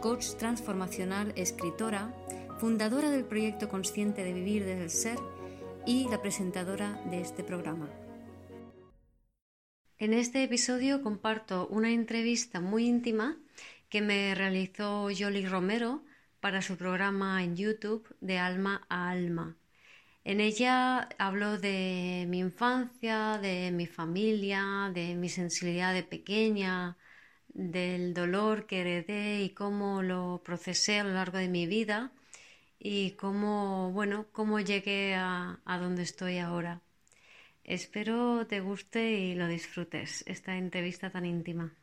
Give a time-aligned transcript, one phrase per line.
[0.00, 2.14] coach transformacional, escritora,
[2.58, 5.18] fundadora del proyecto consciente de vivir desde el ser
[5.86, 7.88] y la presentadora de este programa.
[9.98, 13.36] En este episodio comparto una entrevista muy íntima
[13.90, 16.02] que me realizó Yoli Romero
[16.40, 19.56] para su programa en YouTube de Alma a Alma.
[20.24, 26.96] En ella hablo de mi infancia, de mi familia, de mi sensibilidad de pequeña,
[27.60, 32.10] del dolor que heredé y cómo lo procesé a lo largo de mi vida
[32.78, 36.80] y cómo, bueno, cómo llegué a, a donde estoy ahora.
[37.64, 41.74] Espero te guste y lo disfrutes, esta entrevista tan íntima.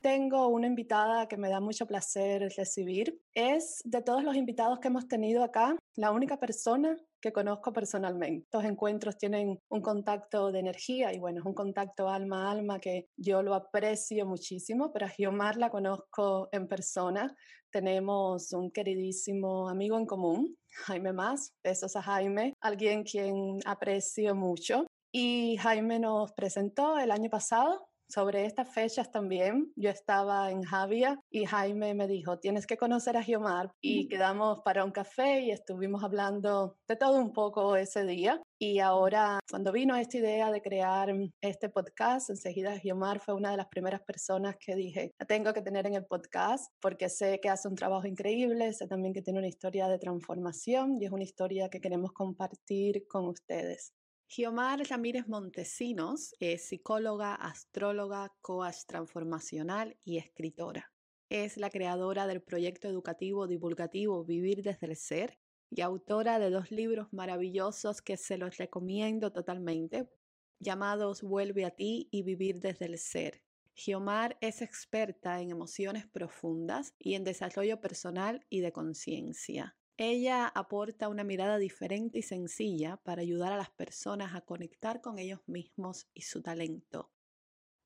[0.00, 3.20] Tengo una invitada que me da mucho placer recibir.
[3.34, 6.96] Es de todos los invitados que hemos tenido acá, la única persona
[7.26, 8.44] que conozco personalmente.
[8.44, 12.78] Estos encuentros tienen un contacto de energía y bueno, es un contacto alma a alma
[12.78, 17.34] que yo lo aprecio muchísimo, pero a Giomar la conozco en persona.
[17.72, 21.52] Tenemos un queridísimo amigo en común, Jaime Más.
[21.64, 24.86] Besos a Jaime, alguien quien aprecio mucho.
[25.12, 31.18] Y Jaime nos presentó el año pasado sobre estas fechas también, yo estaba en Javia
[31.30, 35.50] y Jaime me dijo, tienes que conocer a Giomar y quedamos para un café y
[35.50, 38.40] estuvimos hablando de todo un poco ese día.
[38.58, 43.58] Y ahora, cuando vino esta idea de crear este podcast, enseguida Giomar fue una de
[43.58, 47.50] las primeras personas que dije, la tengo que tener en el podcast porque sé que
[47.50, 51.24] hace un trabajo increíble, sé también que tiene una historia de transformación y es una
[51.24, 53.92] historia que queremos compartir con ustedes.
[54.28, 60.92] Giomar Ramírez Montesinos es psicóloga, astróloga, coach transformacional y escritora.
[61.28, 65.38] Es la creadora del proyecto educativo divulgativo Vivir desde el Ser
[65.70, 70.10] y autora de dos libros maravillosos que se los recomiendo totalmente,
[70.58, 73.44] llamados Vuelve a ti y Vivir desde el Ser.
[73.74, 79.76] Giomar es experta en emociones profundas y en desarrollo personal y de conciencia.
[79.98, 85.18] Ella aporta una mirada diferente y sencilla para ayudar a las personas a conectar con
[85.18, 87.10] ellos mismos y su talento.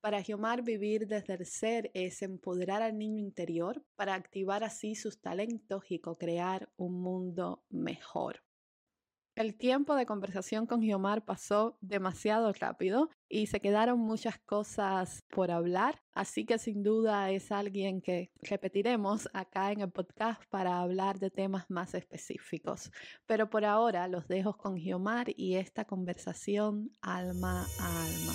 [0.01, 5.21] Para Giomar vivir desde el ser es empoderar al niño interior para activar así sus
[5.21, 8.43] talentos y co-crear un mundo mejor.
[9.37, 15.51] El tiempo de conversación con Giomar pasó demasiado rápido y se quedaron muchas cosas por
[15.51, 21.21] hablar, así que sin duda es alguien que repetiremos acá en el podcast para hablar
[21.21, 22.91] de temas más específicos.
[23.27, 28.35] Pero por ahora los dejo con Giomar y esta conversación alma a alma.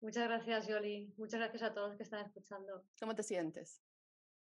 [0.00, 1.14] Muchas gracias, Yoli.
[1.16, 2.84] Muchas gracias a todos que están escuchando.
[3.00, 3.80] ¿Cómo te sientes?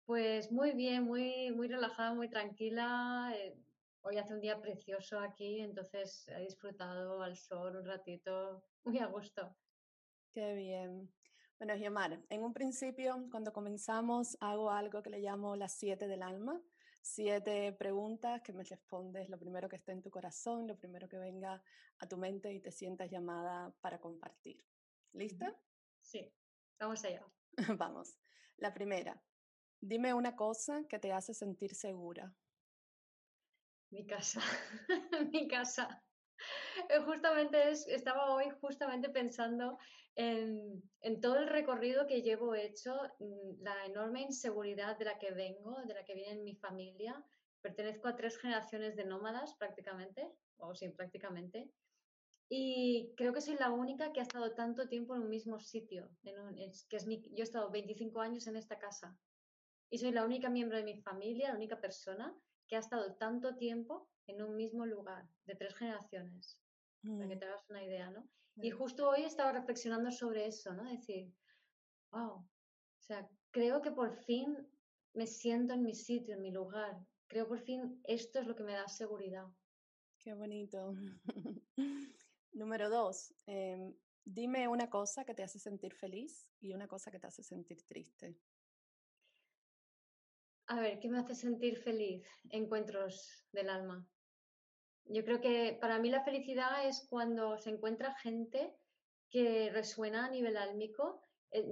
[0.06, 3.34] Pues muy bien, muy, muy relajada, muy tranquila.
[3.36, 3.54] Eh,
[4.04, 9.06] Hoy hace un día precioso aquí, entonces he disfrutado al sol un ratito, muy a
[9.06, 9.56] gusto.
[10.32, 11.08] Qué bien.
[11.58, 16.24] Bueno, Giomar, en un principio, cuando comenzamos, hago algo que le llamo las siete del
[16.24, 16.60] alma.
[17.00, 21.18] Siete preguntas que me respondes lo primero que esté en tu corazón, lo primero que
[21.18, 21.62] venga
[21.98, 24.64] a tu mente y te sientas llamada para compartir.
[25.12, 25.56] ¿Lista?
[26.00, 26.34] Sí,
[26.80, 27.24] vamos allá.
[27.78, 28.18] vamos.
[28.56, 29.22] La primera,
[29.80, 32.34] dime una cosa que te hace sentir segura.
[33.92, 34.40] Mi casa,
[35.32, 36.02] mi casa.
[36.88, 39.76] Eh, justamente es, estaba hoy justamente pensando
[40.14, 45.32] en, en, todo el recorrido que llevo hecho, mm, la enorme inseguridad de la que
[45.32, 47.22] vengo, de la que viene mi familia.
[47.60, 50.26] Pertenezco a tres generaciones de nómadas prácticamente,
[50.56, 51.70] o sí, prácticamente.
[52.48, 56.08] Y creo que soy la única que ha estado tanto tiempo en un mismo sitio.
[56.88, 59.18] que es yo he estado 25 años en esta casa.
[59.90, 62.34] Y soy la única miembro de mi familia, la única persona
[62.68, 66.58] que ha estado tanto tiempo en un mismo lugar, de tres generaciones,
[67.02, 67.38] para que mm.
[67.38, 68.28] te hagas una idea, ¿no?
[68.56, 70.84] Y justo hoy estaba reflexionando sobre eso, ¿no?
[70.84, 71.32] Decir,
[72.10, 72.48] wow, o
[73.00, 74.56] sea, creo que por fin
[75.14, 76.98] me siento en mi sitio, en mi lugar.
[77.28, 79.46] Creo por fin esto es lo que me da seguridad.
[80.18, 80.94] Qué bonito.
[82.52, 83.94] Número dos, em,
[84.24, 87.82] dime una cosa que te hace sentir feliz y una cosa que te hace sentir
[87.82, 88.36] triste.
[90.66, 92.26] A ver, ¿qué me hace sentir feliz?
[92.50, 94.06] Encuentros del alma.
[95.04, 98.74] Yo creo que para mí la felicidad es cuando se encuentra gente
[99.30, 101.22] que resuena a nivel álmico.
[101.50, 101.66] Eh,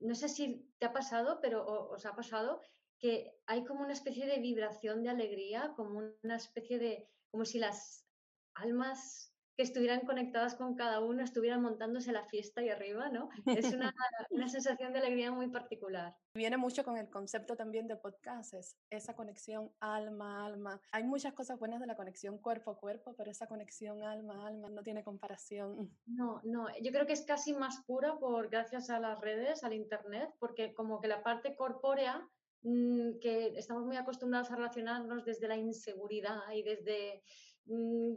[0.00, 2.60] no sé si te ha pasado, pero os ha pasado
[2.98, 7.58] que hay como una especie de vibración de alegría, como una especie de, como si
[7.58, 8.06] las
[8.54, 13.28] almas que estuvieran conectadas con cada uno estuvieran montándose la fiesta ahí arriba, ¿no?
[13.44, 13.92] Es una,
[14.30, 16.14] una sensación de alegría muy particular.
[16.32, 20.80] Viene mucho con el concepto también de podcasts, esa conexión alma-alma.
[20.92, 25.90] Hay muchas cosas buenas de la conexión cuerpo-cuerpo, pero esa conexión alma-alma no tiene comparación.
[26.06, 29.72] No, no, yo creo que es casi más pura por gracias a las redes, al
[29.72, 32.24] internet, porque como que la parte corpórea
[32.62, 37.24] mm, que estamos muy acostumbrados a relacionarnos desde la inseguridad y desde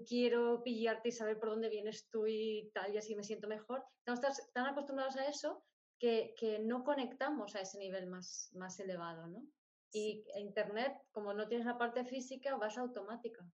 [0.07, 3.83] quiero pillarte y saber por dónde vienes tú y tal, y así me siento mejor.
[3.99, 4.21] Estamos
[4.53, 5.63] tan acostumbrados a eso
[5.99, 9.45] que, que no conectamos a ese nivel más, más elevado, ¿no?
[9.93, 13.45] Y Internet, como no tienes la parte física, vas automática.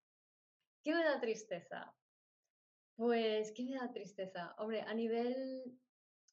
[0.83, 1.93] ¿Qué me da tristeza?
[2.95, 4.55] Pues, ¿qué me da tristeza?
[4.59, 5.63] Hombre, a nivel,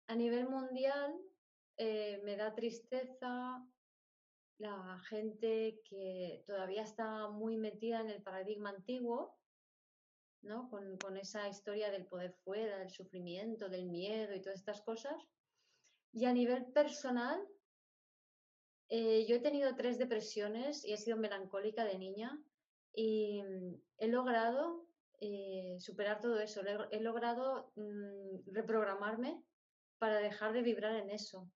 [0.09, 1.15] a nivel mundial
[1.79, 3.67] eh, me da tristeza
[4.59, 9.37] la gente que todavía está muy metida en el paradigma antiguo
[10.71, 15.15] con, esa historia del poder fuera, del sufrimiento, del miedo y todas estas cosas.
[16.13, 17.41] Y a nivel personal,
[18.89, 22.39] eh, yo he tenido tres depresiones y he sido melancólica de niña
[22.93, 24.87] y mm, he logrado
[25.21, 29.43] eh, superar todo eso, he, logrado mm, reprogramarme
[29.99, 31.51] para dejar de vibrar en eso.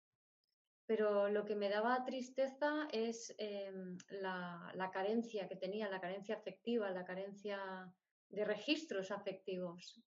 [0.85, 6.91] Pero lo que me daba tristeza es em, la, carencia que tenía, la carencia afectiva,
[6.91, 7.91] la carencia
[8.29, 10.01] de registros afectivos.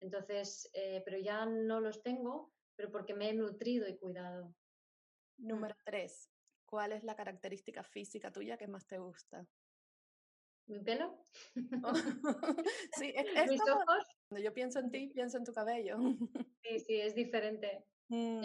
[0.00, 4.54] Entonces, eh, pero ya no los tengo, pero porque me he nutrido y cuidado.
[5.38, 6.30] Número tres,
[6.64, 9.46] ¿cuál es la característica física tuya que más te gusta?
[10.66, 11.26] ¿Mi pelo?
[12.92, 14.04] sí, es, ¿Mis ojos?
[14.28, 15.96] Cuando yo pienso en ti, pienso en tu cabello.
[16.62, 17.86] sí, sí, es diferente.
[18.10, 18.42] Mm.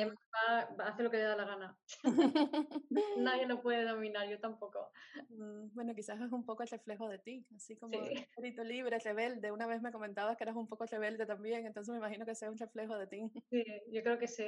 [0.80, 1.77] hace lo que le da la gana.
[3.18, 4.92] Nadie lo puede dominar, yo tampoco.
[5.30, 7.94] Mm, bueno, quizás es un poco el reflejo de ti, así como
[8.27, 9.51] espíritu libre, rebelde.
[9.51, 12.51] Una vez me comentabas que eras un poco rebelde también, entonces me imagino que sea
[12.51, 13.31] un reflejo de ti.
[13.50, 14.45] Sí, yo creo que sí.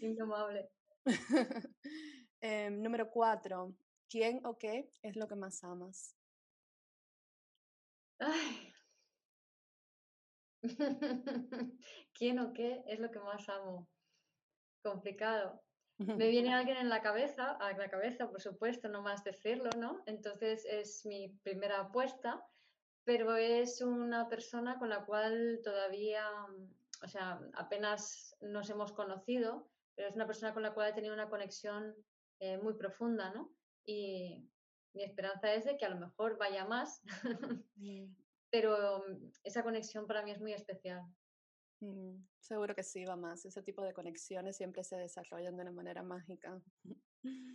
[0.00, 0.68] Indomable.
[2.40, 3.74] Em, número cuatro.
[4.10, 6.14] ¿Quién o qué es lo que más amas?
[8.18, 8.73] Ay,
[12.14, 13.88] ¿Quién o qué es lo que más amo?
[14.82, 15.62] Complicado.
[15.98, 20.02] Me viene alguien en la cabeza, a la cabeza, por supuesto, no más decirlo, ¿no?
[20.06, 22.44] Entonces es mi primera apuesta,
[23.04, 26.26] pero es una persona con la cual todavía,
[27.02, 31.14] o sea, apenas nos hemos conocido, pero es una persona con la cual he tenido
[31.14, 31.94] una conexión
[32.40, 33.54] eh, muy profunda, ¿no?
[33.84, 34.50] Y
[34.94, 37.02] mi esperanza es de que a lo mejor vaya más,
[37.76, 38.23] mm
[38.54, 41.02] pero mm, esa conexión para mí es muy especial.
[41.80, 43.44] Mm, seguro que sí, va más.
[43.44, 46.62] Ese tipo de conexiones siempre se desarrollan de una manera mágica.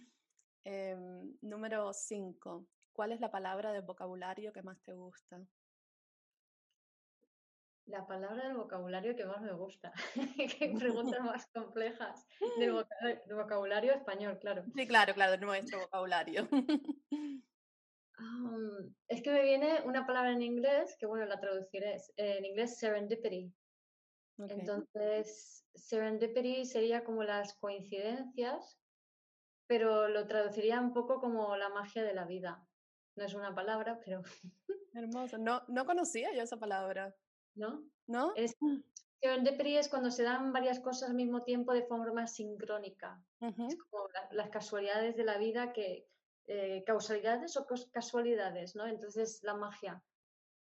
[0.66, 2.68] Em, número 5.
[2.92, 5.42] ¿Cuál es la palabra del vocabulario que más te gusta?
[7.86, 9.94] La palabra del vocabulario que más me gusta.
[10.60, 12.28] Qué preguntas más complejas.
[12.60, 12.74] Del,
[13.34, 14.66] vocabulario español, claro.
[14.76, 16.50] Sí, claro, claro, nuestro vocabulario.
[19.08, 23.54] Es que me viene una palabra en inglés, que bueno, la traduciré, en inglés serendipity.
[24.38, 28.80] Entonces, serendipity sería como las coincidencias,
[29.68, 32.66] pero lo traduciría un poco como la magia de la vida.
[33.16, 34.22] No es una palabra, pero...
[34.94, 35.38] Hermoso.
[35.38, 37.14] No, no conocía yo esa palabra.
[37.56, 37.84] ¿No?
[38.08, 38.34] ¿No?
[38.36, 38.56] Es,
[39.22, 43.22] serendipity es cuando se dan varias cosas al mismo tiempo de forma sincrónica.
[43.42, 46.08] Es como las casualidades de la vida que,
[46.52, 48.88] eh, causalidades o casualidades, ¿no?
[48.88, 50.04] Entonces la magia,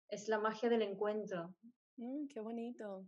[0.09, 1.55] es la magia del encuentro.
[1.95, 3.07] Mm, qué bonito.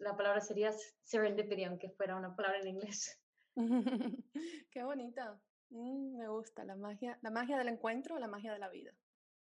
[0.00, 0.72] la palabra sería
[1.04, 3.20] serendipity, aunque fuera una palabra en inglés.
[4.72, 5.40] qué bonita.
[5.70, 8.92] Mm, me gusta la magia, la magia del encuentro o la magia de la vida.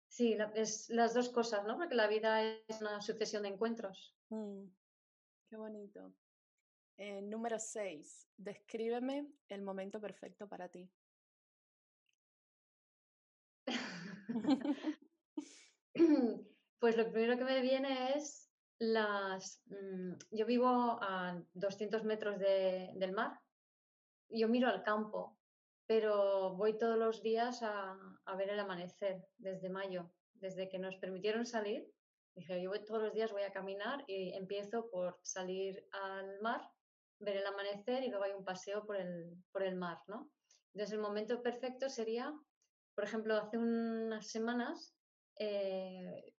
[0.06, 1.76] Sí, es las dos cosas, ¿no?
[1.76, 4.14] Porque la vida es una sucesión de encuentros.
[4.28, 4.66] Mm,
[5.48, 6.14] qué bonito.
[6.96, 8.28] Eh, número 6.
[8.36, 10.88] Descríbeme el momento perfecto para ti.
[16.78, 19.62] pues lo primero que me viene es las...
[19.66, 23.40] Mm, yo vivo a 200 metros del mar,
[24.28, 25.38] yo miro al campo,
[25.86, 27.96] pero voy todos los días a,
[28.36, 31.86] ver el amanecer desde mayo, desde que nos permitieron salir.
[32.34, 36.62] Dije, yo todos los días, voy a caminar y empiezo por salir al mar,
[37.18, 40.30] ver el amanecer y luego hay un paseo por el, por el mar, ¿no?
[40.72, 42.32] Entonces el momento perfecto sería
[42.94, 44.94] por ejemplo, hace unas semanas
[45.38, 46.34] eh,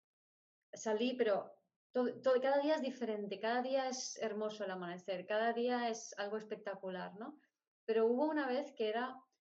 [0.74, 1.52] salí, pero
[1.92, 6.38] todo, cada día es diferente, cada día es hermoso el amanecer, cada día es algo
[6.38, 7.38] espectacular, ¿no?
[7.86, 9.16] Pero hubo una vez que era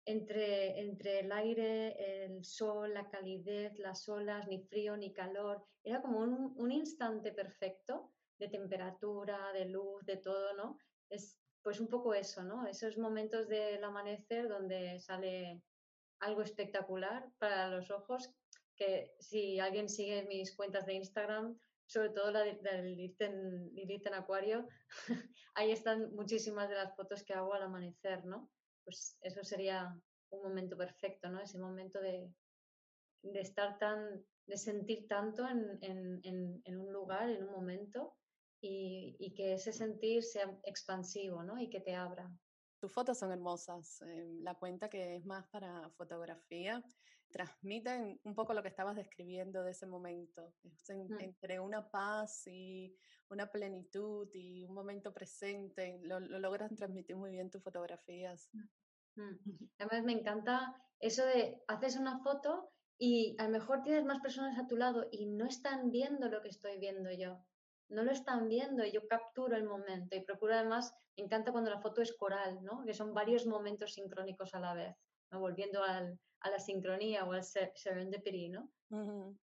[0.06, 5.64] entre, entre el aire, el sol, la calidez, las olas, ni frío ni calor.
[5.84, 10.78] Era como un, un instante perfecto de temperatura, de luz, de todo, ¿no?
[11.10, 12.68] Es pues un poco eso, ¿no?
[12.68, 15.62] Esos momentos del amanecer donde sale
[16.24, 18.32] algo espectacular para los ojos,
[18.76, 23.22] que si alguien sigue mis cuentas de Instagram, sobre todo la del Lilith
[24.08, 24.68] en, Acuario,
[25.56, 28.50] ahí están muchísimas de las fotos que hago al amanecer, ¿no?
[28.84, 29.96] Pues eso sería
[30.30, 31.42] un momento perfecto, ¿no?
[31.42, 32.32] Ese momento de,
[33.34, 38.16] estar tan, de sentir tanto en, un lugar, en un momento,
[38.62, 41.60] y, y, que ese sentir sea expansivo, ¿no?
[41.60, 42.32] Y que te abra.
[42.84, 44.02] Tus fotos son hermosas.
[44.02, 46.84] Em, la cuenta que es más para fotografía
[47.32, 50.54] transmiten un poco lo que estabas describiendo de ese momento,
[50.90, 51.18] mm.
[51.22, 52.94] entre una paz y
[53.30, 56.02] una plenitud y un momento presente.
[56.04, 58.50] Lo, logran transmitir muy bien tus fotografías.
[59.16, 59.70] Mm, mm.
[59.78, 64.60] Además, me encanta eso de haces una foto y a lo mejor tienes más personas
[64.60, 67.46] a tu lado y no están viendo lo que estoy viendo yo
[67.90, 71.70] no lo están viendo y yo capturo el momento y procuro además, me encanta cuando
[71.70, 72.84] la foto es coral, ¿no?
[72.86, 74.96] que son varios momentos sincrónicos a la vez,
[75.32, 75.40] ¿no?
[75.40, 78.72] volviendo al, a la sincronía o al serendipity, ¿no?
[78.90, 79.38] Mm.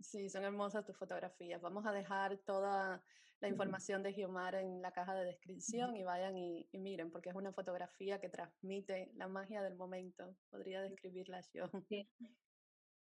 [0.00, 1.60] Sí, son hermosas tus fotografías.
[1.60, 3.02] Vamos a dejar toda
[3.40, 7.34] la información de Giomar en la caja de descripción y vayan y, miren, porque es
[7.34, 10.36] una fotografía que transmite la magia del momento.
[10.50, 11.64] Podría describirla yo.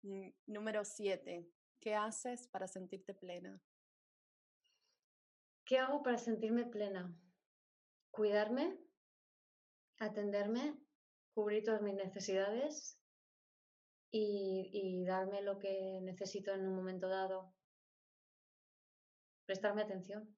[0.03, 1.49] Mm, número siete.
[1.79, 3.59] ¿Qué haces para sentirte plena?
[5.67, 7.13] ¿Qué hago para sentirme plena?
[8.09, 8.79] Cuidarme,
[9.99, 10.79] atenderme,
[11.33, 12.97] cubrir todas mis necesidades
[14.09, 17.53] y, darme lo que necesito en un momento dado.
[19.45, 20.33] Prestarme atención.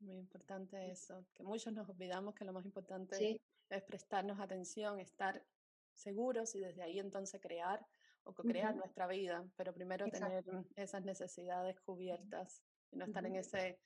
[0.00, 5.44] Muy importante eso, que muchos nos olvidamos que lo más importante es prestarnos atención, estar
[5.92, 7.86] seguros y desde ahí entonces crear
[8.24, 10.44] o crear nuestra vida, pero primero tener
[10.76, 13.78] esas necesidades cubiertas y no estar en ese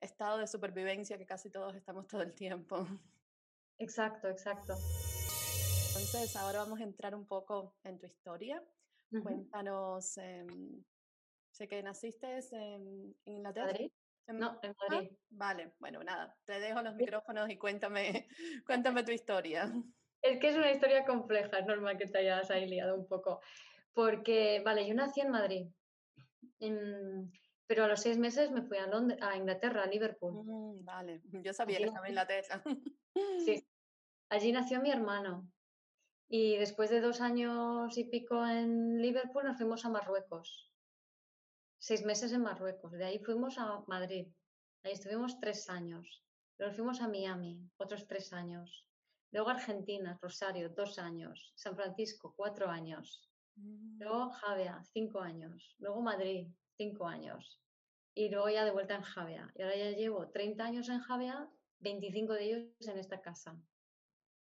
[0.00, 2.86] estado de supervivencia que casi todos estamos todo el tiempo.
[3.78, 4.74] Exacto, exacto.
[5.88, 8.62] Entonces, ahora vamos a entrar un poco en tu historia.
[9.22, 10.82] Cuéntanos, em,
[11.50, 13.66] sé que naciste en Inglaterra.
[13.66, 13.92] ¿Madrid?
[14.28, 15.10] No, en Madrid.
[15.30, 18.28] vale, bueno, nada, te dejo los micrófonos y cuéntame,
[18.66, 19.70] cuéntame tu historia.
[20.22, 23.40] Es que es una historia compleja, es normal que te hayas ahí liado un poco.
[23.92, 25.66] Porque, vale, yo nací en Madrid.
[27.66, 30.44] Pero a los seis meses me fui a, Londres, a Inglaterra, a Liverpool.
[30.44, 32.62] Mm, vale, yo sabía que estaba en Inglaterra.
[33.44, 33.66] Sí,
[34.30, 35.50] allí nació mi hermano.
[36.28, 40.72] Y después de dos años y pico en Liverpool nos fuimos a Marruecos.
[41.78, 42.92] Seis meses en Marruecos.
[42.92, 44.28] De ahí fuimos a Madrid.
[44.82, 46.24] Ahí estuvimos tres años.
[46.58, 48.86] Luego fuimos a Miami, otros tres años.
[49.30, 51.52] Luego Argentina, Rosario, dos años.
[51.54, 53.28] San Francisco, cuatro años.
[53.56, 53.98] Mm.
[53.98, 55.74] Luego Javea, cinco años.
[55.78, 57.62] Luego Madrid, cinco años
[58.14, 59.50] y luego ya de vuelta en Javea.
[59.54, 61.48] Y ahora ya llevo 30 años en Javea,
[61.80, 63.58] 25 de ellos en esta casa.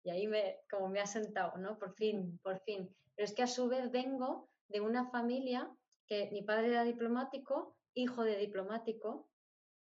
[0.03, 1.77] Y ahí me, como me ha sentado, ¿no?
[1.77, 2.95] Por fin, por fin.
[3.15, 5.69] Pero es que a su vez vengo de una familia
[6.07, 9.29] que mi padre era diplomático, hijo de diplomático,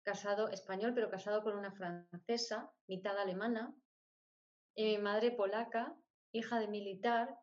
[0.03, 3.73] casado español, pero casado con una francesa, mitad alemana,
[4.75, 5.95] y mi madre polaca,
[6.31, 7.39] hija de militar,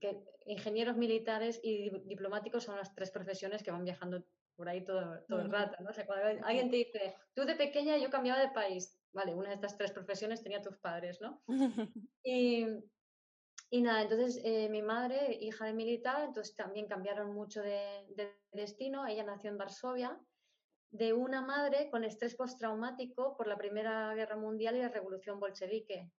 [0.00, 4.24] que ingenieros militares y diplomáticos son las tres profesiones que van viajando
[4.56, 5.90] por ahí todo, todo el rato, ¿no?
[5.90, 9.48] O sea, cuando alguien te dice, tú de pequeña yo cambiaba de país, vale, una
[9.48, 11.42] de estas tres profesiones tenía tus padres, ¿no?
[12.24, 12.66] y,
[13.70, 18.06] y nada, entonces eh, mi madre, hija de militar, entonces también cambiaron mucho de,
[18.52, 20.20] destino, ella nació en Varsovia,
[20.92, 26.12] de una madre con estrés postraumático por la Primera Guerra Mundial y la Revolución Bolchevique.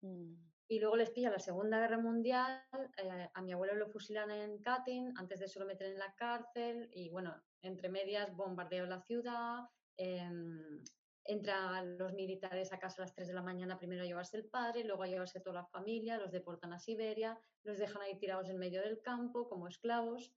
[0.00, 0.34] Mm.
[0.74, 2.60] Y luego les pilla la Segunda Guerra Mundial,
[2.96, 6.12] eh, a mi abuelo lo fusilan en Katyn, antes de eso lo meten en la
[6.16, 10.82] cárcel y bueno, entre medias bombardeo la ciudad, em,
[11.22, 14.46] entran los militares a casa a las 3 de la mañana primero a llevarse el
[14.46, 18.48] padre, luego a llevarse toda la familia, los deportan a Siberia, los dejan ahí tirados
[18.48, 20.34] en medio del campo como esclavos.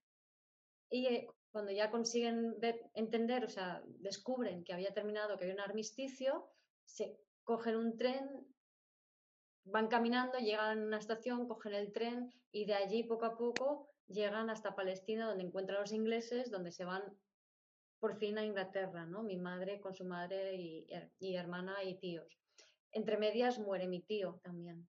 [0.91, 2.57] Y eh, cuando ya consiguen
[2.93, 6.47] entender, o sea, descubren que había terminado, que había un armisticio,
[6.85, 8.55] se cogen un tren,
[9.71, 13.89] van caminando, llegan a una estación, cogen el tren y de allí poco a poco
[14.07, 17.03] llegan hasta Palestina, donde encuentran a los ingleses, donde se van
[17.99, 19.23] por fin a Inglaterra, ¿no?
[19.23, 22.39] Mi madre con su madre y, hermana y tíos.
[22.91, 24.87] Entre medias muere mi tío también.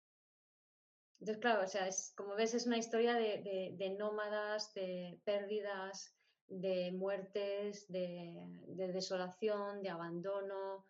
[1.21, 6.15] Entonces, claro, o sea, es, como ves, es una historia de, nómadas, de pérdidas,
[6.47, 10.87] de muertes, de, desolación, de abandono,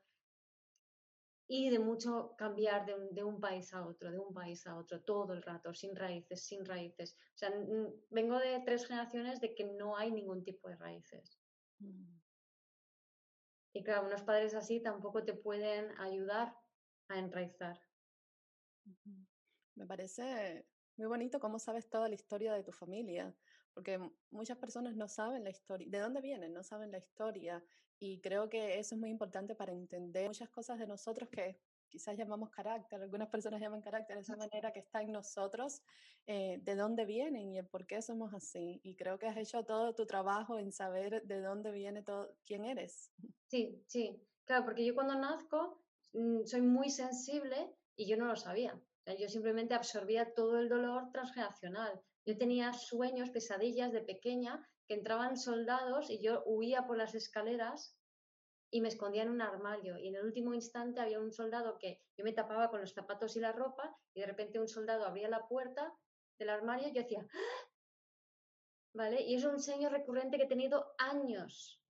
[1.50, 4.76] y de mucho cambiar de un, de un, país a otro, de un país a
[4.76, 7.16] otro, todo el rato, sin raíces, sin raíces.
[7.34, 7.50] O sea,
[8.10, 11.40] vengo de tres generaciones de que no hay ningún tipo de raíces.
[11.78, 12.18] Mm.
[13.72, 16.54] Y claro, unos padres así tampoco te pueden ayudar
[17.08, 17.80] a enraizar.
[19.74, 23.34] Me parece muy bonito cómo sabes toda la historia de tu familia,
[23.72, 23.98] porque
[24.30, 27.64] muchas personas no saben la historia, de dónde vienen, no saben la historia,
[28.00, 32.16] y creo que eso es muy importante para entender muchas cosas de nosotros que quizás
[32.16, 35.82] llamamos carácter, algunas personas llaman carácter, esa manera que está en nosotros,
[36.26, 38.80] eh, de dónde vienen y el por qué somos así.
[38.84, 42.64] Y creo que has hecho todo tu trabajo en saber de dónde viene todo, quién
[42.64, 43.10] eres.
[43.50, 45.80] Sí, sí, claro, porque yo cuando nazco
[46.12, 48.78] mm, soy muy sensible y yo no lo sabía.
[49.18, 51.98] yo simplemente absorbía todo el dolor transgeneracional.
[52.26, 57.94] Yo tenía sueños, pesadillas de pequeña que entraban soldados y yo huía por las escaleras
[58.70, 59.98] y me escondía en un armario.
[59.98, 63.36] Y en el último instante había un soldado que yo me tapaba con los zapatos
[63.36, 65.94] y la ropa y de repente un soldado abría la puerta
[66.38, 67.70] del armario y yo decía, ¡Ah!".
[68.94, 69.20] ¿vale?
[69.20, 71.82] Y es un sueño recurrente que he tenido años.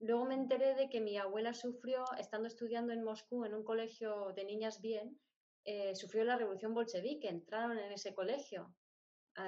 [0.00, 4.32] Luego me enteré de que mi abuela sufrió, estando estudiando en Moscú en un colegio
[4.34, 5.20] de niñas bien,
[5.64, 8.74] eh, sufrió la revolución bolchevique, entraron en ese colegio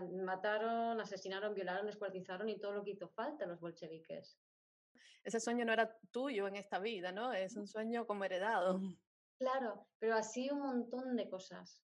[0.03, 4.39] mataron, asesinaron, violaron, escuartizaron y todo lo que hizo falta los bolcheviques.
[5.23, 7.33] Ese sueño no era tuyo en esta vida, ¿no?
[7.33, 8.81] Es un sueño como heredado.
[9.39, 11.83] Claro, pero así un montón de cosas.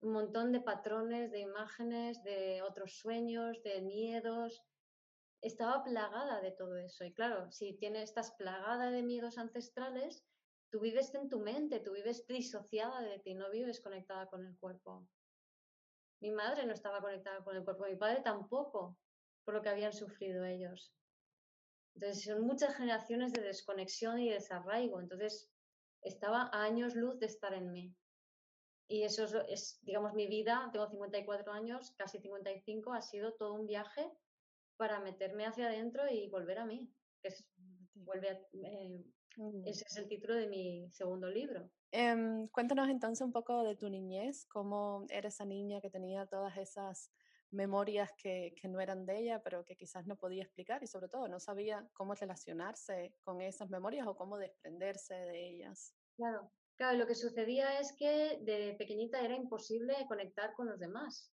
[0.00, 4.64] Un montón de patrones, de imágenes, de otros sueños, de miedos.
[5.40, 7.04] Estaba plagada de todo eso.
[7.04, 10.24] Y claro, si tienes, estás plagada de miedos ancestrales,
[10.70, 14.56] tú vives en tu mente, tú vives disociada de ti, no vives conectada con el
[14.58, 15.06] cuerpo.
[16.20, 18.96] Mi madre no estaba conectada con el cuerpo, mi padre tampoco,
[19.44, 20.92] por lo que habían sufrido ellos.
[21.94, 25.00] Entonces, son muchas generaciones de desconexión y desarraigo.
[25.00, 25.48] Entonces,
[26.02, 27.94] estaba a años luz de estar en mí.
[28.88, 30.68] Y eso es, digamos, mi vida.
[30.72, 32.92] Tengo 54 años, casi 55.
[32.92, 34.10] Ha sido todo un viaje
[34.76, 36.88] para meterme hacia adentro y volver a mí.
[37.22, 37.44] Que es,
[37.94, 39.04] vuelve eh,
[39.64, 41.70] ese es el título de mi segundo libro.
[41.92, 46.56] Em, cuéntanos entonces un poco de tu niñez, cómo era esa niña que tenía todas
[46.56, 47.10] esas
[47.50, 51.08] memorias que, que, no eran de ella, pero que quizás no podía explicar y sobre
[51.08, 55.94] todo no sabía cómo relacionarse con esas memorias o cómo desprenderse de ellas.
[56.16, 61.32] Claro, claro, lo que sucedía es que de pequeñita era imposible conectar con los demás.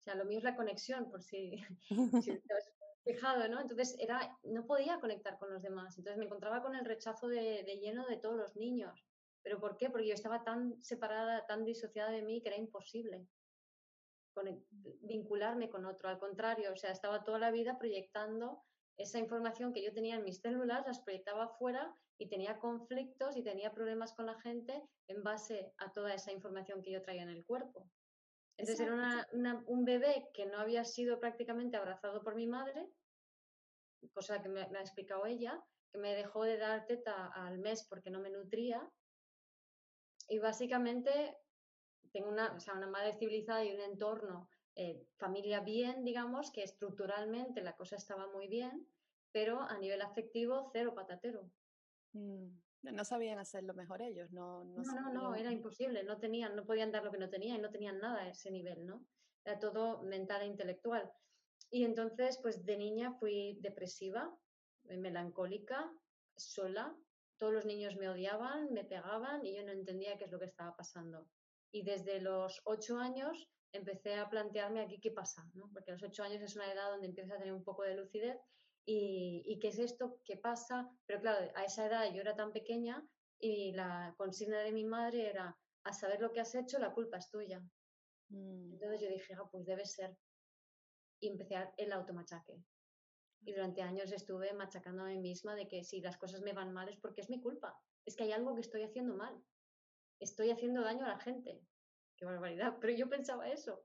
[0.00, 1.56] O sea, lo mío es la conexión, por si,
[2.22, 2.72] si te has
[3.04, 3.60] fijado, ¿no?
[3.60, 5.96] Entonces era, no podía conectar con los demás.
[5.96, 9.07] Entonces me encontraba con el rechazo de, de lleno de todos los niños.
[9.48, 9.88] ¿Pero por qué?
[9.88, 13.26] Porque yo estaba tan separada, tan disociada de mí que era imposible
[15.00, 16.10] vincularme con otro.
[16.10, 18.62] Al contrario, o sea, estaba toda la vida proyectando
[18.98, 23.42] esa información que yo tenía en mis células, las proyectaba afuera y tenía conflictos y
[23.42, 27.30] tenía problemas con la gente en base a toda esa información que yo traía en
[27.30, 27.88] el cuerpo.
[28.58, 29.26] Entonces era
[29.66, 32.86] un bebé que no había sido prácticamente abrazado por mi madre,
[34.12, 35.58] cosa que me, me ha explicado ella,
[35.90, 38.86] que me dejó de dar teta al mes porque no me nutría
[40.28, 41.36] y básicamente
[42.12, 46.62] tengo una, o sea, una madre civilizada y un entorno, eh, familia bien, digamos, que
[46.62, 48.86] estructuralmente la cosa estaba muy bien,
[49.32, 51.50] pero a nivel afectivo, cero patatero.
[52.12, 52.48] Mm,
[52.82, 56.92] no sabían hacerlo mejor ellos, no no, no, no, era imposible, no tenían, no podían
[56.92, 59.04] dar lo que no tenían y no tenían nada a ese nivel, ¿no?
[59.44, 61.10] Era todo mental e intelectual.
[61.70, 64.34] Y entonces, pues de niña fui depresiva,
[64.84, 65.92] melancólica,
[66.36, 66.96] sola,
[67.38, 70.46] todos los niños me odiaban, me pegaban y yo no entendía qué es lo que
[70.46, 71.26] estaba pasando.
[71.72, 75.70] Y desde los ocho años empecé a plantearme aquí qué pasa, ¿no?
[75.72, 77.94] porque a los ocho años es una edad donde empiezas a tener un poco de
[77.94, 78.38] lucidez
[78.86, 80.90] y, y qué es esto, qué pasa.
[81.06, 83.06] Pero claro, a esa edad yo era tan pequeña
[83.38, 87.18] y la consigna de mi madre era, a saber lo que has hecho, la culpa
[87.18, 87.60] es tuya.
[88.30, 88.72] Mm.
[88.74, 90.16] Entonces yo dije, ah, pues debe ser.
[91.20, 92.62] Y empecé el automachaque.
[93.44, 96.72] Y durante años estuve machacando a mí misma de que si las cosas me van
[96.72, 97.78] mal es porque es mi culpa.
[98.04, 99.42] Es que hay algo que estoy haciendo mal.
[100.20, 101.60] Estoy haciendo daño a la gente.
[102.16, 102.76] Qué barbaridad.
[102.80, 103.84] Pero yo pensaba eso.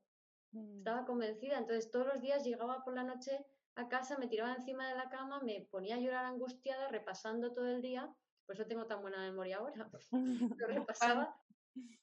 [0.51, 0.79] Mm.
[0.79, 1.57] Estaba convencida.
[1.57, 5.09] Entonces todos los días llegaba por la noche a casa, me tiraba encima de la
[5.09, 8.13] cama, me ponía a llorar angustiada, repasando todo el día.
[8.45, 9.89] Por eso tengo tan buena memoria ahora.
[10.57, 11.35] Lo repasaba.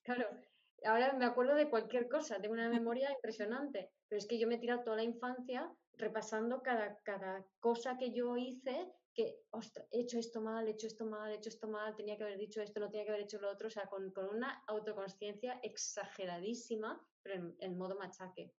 [0.03, 0.27] Claro,
[0.85, 4.57] ahora me acuerdo de cualquier cosa, tengo una memoria impresionante, pero es que yo me
[4.57, 9.43] he tirado toda la infancia repasando cada, cada cosa que yo hice, que,
[9.91, 12.39] he hecho esto mal, he hecho esto mal, he hecho esto mal, tenía que haber
[12.39, 15.61] dicho esto, no tenía que haber hecho lo otro, o sea, con, con una autoconsciencia
[15.63, 18.53] exageradísima, pero en, modo machaque.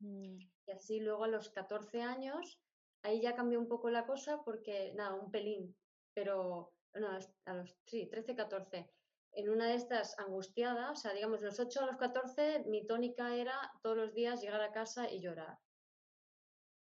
[0.00, 0.38] Mm.
[0.66, 2.60] Y así luego a los 14 años,
[3.02, 5.76] ahí ya cambió un poco la cosa porque, nada, un pelín,
[6.14, 8.90] pero no, a los sí, 13, 14.
[9.32, 12.86] en una de estas angustiada, o sea, digamos, de los 8 a los 14, mi
[12.86, 15.58] tónica era todos los días llegar a casa y llorar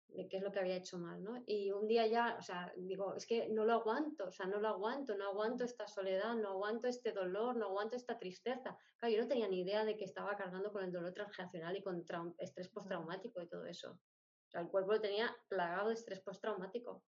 [0.08, 1.42] de qué es lo que había hecho mal, ¿no?
[1.46, 4.58] Y un día ya, o sea, digo, es que no lo aguanto, o sea, no
[4.58, 8.76] lo aguanto, no aguanto esta soledad, no aguanto este dolor, no aguanto esta tristeza.
[8.96, 11.82] Claro, yo no tenía ni idea de que estaba cargando con el dolor transgeneracional y
[11.82, 12.04] con
[12.38, 13.92] estrés postraumático y todo eso.
[13.92, 17.04] O sea, el cuerpo lo tenía plagado de estrés postraumático.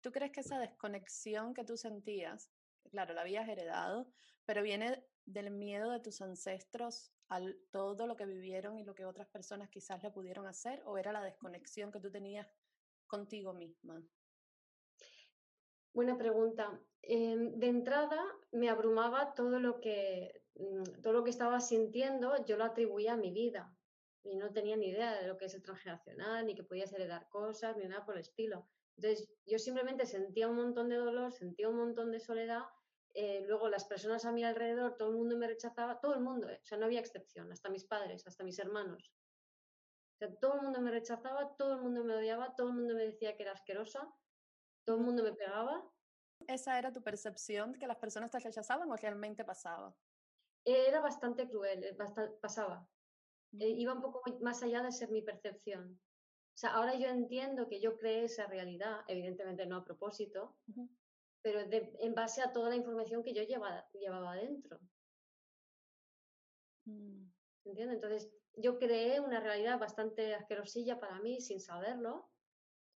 [0.00, 2.50] ¿Tú crees que esa desconexión que tú sentías,
[2.90, 4.08] claro, la habías heredado,
[4.44, 9.04] pero viene del miedo de tus ancestros al todo lo que vivieron y lo que
[9.04, 12.46] otras personas quizás le pudieron hacer o era la desconexión que tú tenías
[13.06, 14.02] contigo misma?
[15.92, 16.80] Buena pregunta.
[17.02, 22.56] Em, de entrada me abrumaba todo lo que mm, todo lo que estaba sintiendo, yo
[22.56, 23.76] lo atribuía a mi vida
[24.24, 27.28] y no tenía ni idea de lo que es el transgeneracional, ni que podías heredar
[27.28, 28.66] cosas, ni nada por el estilo.
[28.96, 32.62] Entonces yo simplemente sentía un montón de dolor, sentía un montón de soledad
[33.14, 36.48] eh, luego las personas a mi alrededor, todo el mundo me rechazaba, todo el mundo,
[36.48, 39.12] eh, o sea, no había excepción, hasta mis padres, hasta mis hermanos.
[40.14, 42.94] O sea, todo el mundo me rechazaba, todo el mundo me odiaba, todo el mundo
[42.94, 44.12] me decía que era asquerosa,
[44.84, 45.88] todo el mundo me pegaba.
[46.48, 49.96] ¿Esa era tu percepción que las personas te rechazaban o realmente pasaba?
[50.64, 51.96] Era bastante cruel, eh,
[52.40, 52.88] pasaba.
[53.52, 56.00] iba un poco más allá de ser mi percepción.
[56.54, 60.56] O sea, ahora yo entiendo que yo creé esa realidad, evidentemente no a propósito,
[61.44, 64.80] pero en base a toda la información que yo llevaba, llevaba adentro.
[66.86, 67.28] Mm.
[67.66, 67.96] ¿Entiendes?
[67.96, 72.30] Entonces, yo creé una realidad bastante asquerosilla para mí sin saberlo,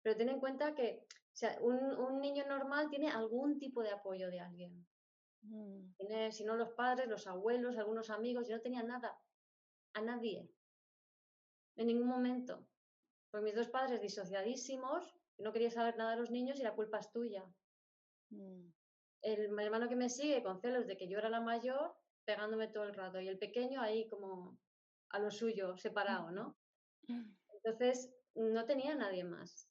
[0.01, 3.91] pero ten en cuenta que o sea, un, un, niño normal tiene algún tipo de
[3.91, 4.87] apoyo de alguien.
[5.43, 5.95] Mm.
[5.97, 8.47] Tiene, si no los padres, los abuelos, algunos amigos.
[8.47, 9.19] Yo no tenía nada,
[9.95, 10.49] a nadie,
[11.75, 12.65] en ningún momento.
[13.33, 17.01] Pues mis dos padres disociadísimos, no quería saber nada de los niños y la culpa
[17.01, 17.45] es tuya.
[18.31, 18.69] Mm.
[19.23, 22.85] El hermano que me sigue con celos de que yo era la mayor, pegándome todo
[22.85, 24.59] el rato, y el pequeño ahí como
[25.11, 26.57] a lo suyo, separado, ¿no?
[27.53, 29.69] Entonces, no tenía nadie más.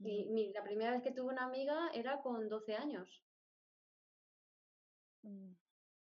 [0.00, 0.52] Y mm.
[0.54, 3.22] la primera vez que tuve una amiga era con 12 años.
[5.22, 5.52] Mm.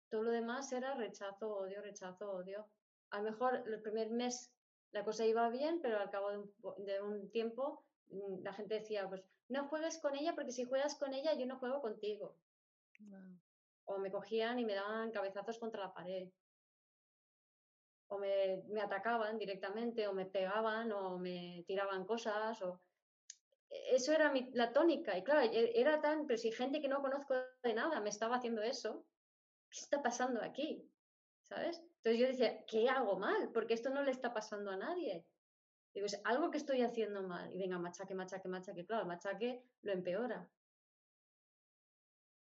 [0.09, 2.69] Todo lo demás era rechazo, odio, rechazo, odio.
[3.11, 4.51] A lo mejor el primer mes
[4.91, 6.31] la cosa iba bien, pero al cabo
[6.77, 7.85] de un tiempo
[8.41, 11.59] la gente decía, pues no juegues con ella porque si juegas con ella yo no
[11.59, 12.37] juego contigo.
[13.85, 16.29] O me cogían y me daban cabezazos contra la pared.
[18.09, 22.81] O me, me, atacaban directamente, o me pegaban, o me tiraban cosas, o...
[23.69, 25.17] E, eso era mi, la tónica.
[25.17, 28.37] Y claro, e, era tan, pero si gente que no conozco de nada me estaba
[28.37, 29.05] haciendo eso,
[29.69, 30.89] ¿qué está pasando aquí?
[31.49, 31.81] ¿Sabes?
[31.97, 33.51] Entonces yo decía, ¿qué hago mal?
[33.53, 35.25] Porque esto no le está pasando a nadie.
[35.97, 37.51] Digo, es algo que estoy haciendo mal.
[37.51, 38.85] Y venga, machaque, machaque, machaque.
[38.85, 40.47] Claro, el machaque lo empeora.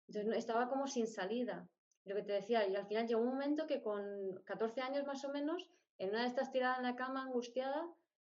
[0.06, 1.68] Entonces estaba como sin salida.
[2.04, 5.24] Lo que te decía, y al final llegó un momento que con 14 años más
[5.24, 7.84] o menos, en una de estas tiradas en la cama, angustiada,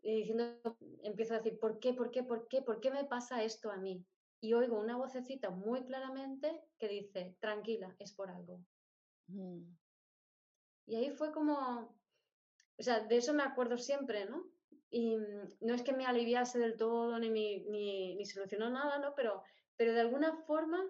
[0.02, 0.58] y diciendo,
[1.04, 3.76] empiezo a decir, ¿por qué, por qué, por qué, por qué me pasa esto a
[3.76, 4.04] mí?
[4.40, 8.60] Y oigo una vocecita muy claramente que dice, tranquila, es por algo.
[9.28, 9.70] Mm.
[10.86, 11.96] Y ahí fue como,
[12.76, 14.55] o sea, de eso me acuerdo siempre, ¿no?
[14.96, 19.14] Y mm, no es que me aliviase del todo ni, ni, ni solucionó nada, ¿no?
[19.14, 19.42] Pero,
[19.76, 20.82] pero de alguna forma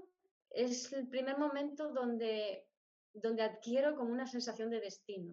[0.51, 2.69] es el primer momento donde,
[3.13, 5.33] donde adquiero como una sensación de destino.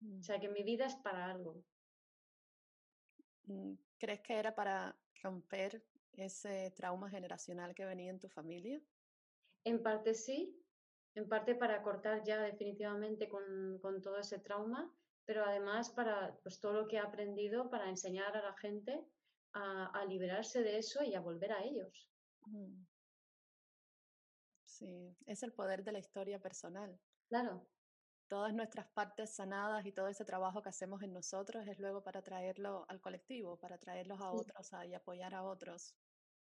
[0.00, 0.22] O mm.
[0.22, 1.60] sea, que mi vida es para algo.
[3.46, 8.80] Mm, ¿Crees que era para romper ese trauma generacional que venía en tu familia?
[9.64, 10.56] En parte sí,
[11.16, 14.94] en parte para cortar ya definitivamente con, con todo ese trauma
[15.26, 19.04] pero además para pues, todo lo que he aprendido para enseñar a la gente
[19.54, 22.10] a, liberarse de eso y a volver a ellos.
[22.46, 22.84] Mm.
[24.64, 26.98] Sí, es el poder de la historia personal.
[27.28, 27.66] Claro.
[28.26, 32.22] Todas nuestras partes sanadas y todo ese trabajo que hacemos en nosotros es luego para
[32.22, 35.94] traerlo al colectivo, para traerlos a otros y apoyar a otros.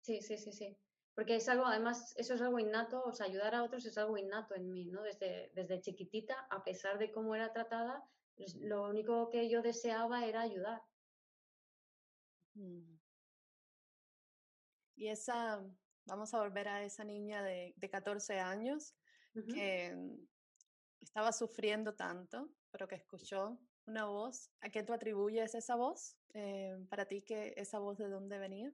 [0.02, 0.76] Sí, sí, sí, sí.
[1.14, 4.18] Porque es algo, además, eso es algo innato, o sea, ayudar a otros es algo
[4.18, 5.02] innato en mí, ¿no?
[5.02, 8.04] Desde, desde chiquitita, a pesar de cómo era tratada,
[8.60, 10.82] lo único que yo deseaba era ayudar.
[12.54, 12.98] Mm.
[14.96, 15.64] Y esa,
[16.06, 18.94] vamos a volver a esa niña de, de 14 años
[19.54, 19.94] que
[21.00, 24.50] estaba sufriendo tanto, pero que escuchó una voz.
[24.60, 26.16] ¿A qué tú atribuyes esa voz?
[26.34, 28.72] Eh, para ti, que ¿esa voz de dónde venía?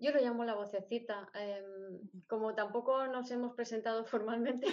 [0.00, 1.28] Yo lo llamo la vocecita.
[1.34, 4.04] Em, como tampoco nos hemos presentado
[4.64, 4.66] formalmente,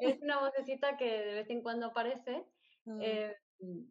[0.00, 2.46] es una vocecita que de vez en cuando aparece.
[2.84, 3.00] Mm.
[3.02, 3.90] Em,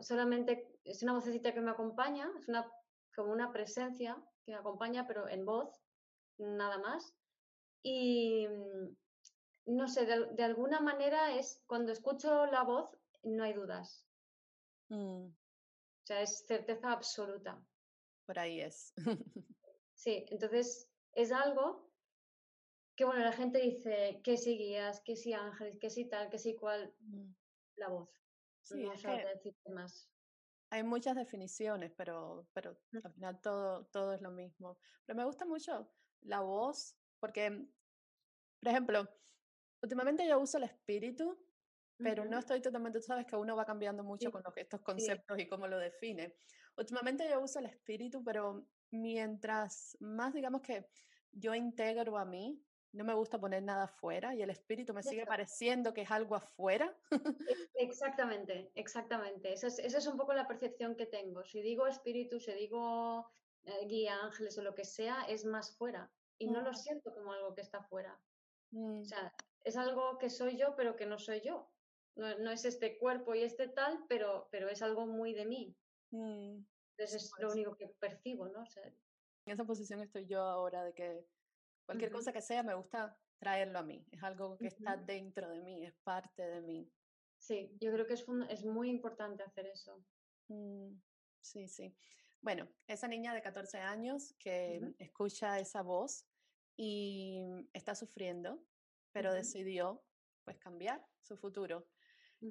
[0.00, 2.70] solamente es una vocecita que me acompaña, es una,
[3.14, 5.68] como una presencia que me acompaña, pero en voz,
[6.38, 7.14] nada más.
[7.82, 8.96] y mm,
[9.68, 12.88] no sé, de, alguna manera es cuando escucho la voz
[13.22, 14.06] no hay dudas.
[14.88, 15.26] Mm.
[15.26, 17.60] O sea, es certeza absoluta.
[18.28, 18.92] Por ahí es.
[19.94, 21.90] sí, entonces es algo
[22.94, 26.38] que, bueno, la gente dice que si guías, que si ángeles, que si tal, que
[26.38, 27.32] si cual, mm.
[27.76, 28.10] la voz.
[28.62, 30.10] Sí, no sé decirte más
[30.70, 34.78] hay muchas definiciones, pero, pero al final todo, todo es lo mismo.
[35.06, 35.90] Pero me gusta mucho
[36.22, 37.66] la voz, porque,
[38.60, 39.08] por ejemplo,
[39.82, 41.38] últimamente yo uso el espíritu,
[41.96, 45.48] pero no estoy totalmente, tú sabes que uno va cambiando mucho con estos conceptos y
[45.48, 46.36] cómo lo define.
[46.78, 50.88] Últimamente yo uso el espíritu, pero mientras más, digamos que
[51.32, 52.62] yo integro a mí,
[52.92, 56.36] no me gusta poner nada afuera y el espíritu me sigue pareciendo que es algo
[56.36, 56.96] afuera.
[57.74, 59.52] Exactamente, exactamente.
[59.52, 61.44] Esa es, esa es, un poco la percepción que tengo.
[61.44, 63.30] Si digo espíritu, si digo
[63.64, 66.76] eh, guía, ángeles o lo que sea, es más fuera y no lo mm.
[66.76, 68.18] siento como algo que está fuera.
[68.72, 69.04] O mm.
[69.04, 71.70] sea, es algo que soy yo, pero que no soy yo.
[72.14, 75.76] No, no es este cuerpo y este tal, pero, pero es algo muy de mí.
[76.10, 76.64] Mm.
[76.96, 78.64] Entonces es lo único que percibo, ¿no?
[79.44, 81.26] en esa posición estoy yo ahora de que
[81.88, 84.06] Cualquier cosa que sea, me gusta traerlo a mí.
[84.12, 86.92] Es algo que está dentro de mí, es parte de mí.
[87.38, 90.04] Sí, yo creo que es, es muy importante hacer eso.
[90.48, 91.00] Mm,
[91.40, 91.96] sí, sí.
[92.42, 96.26] Bueno, esa niña de 14 años que escucha esa voz
[96.76, 97.40] y
[97.72, 98.62] está sufriendo,
[99.10, 100.04] pero decidió
[100.44, 101.88] pues cambiar su futuro.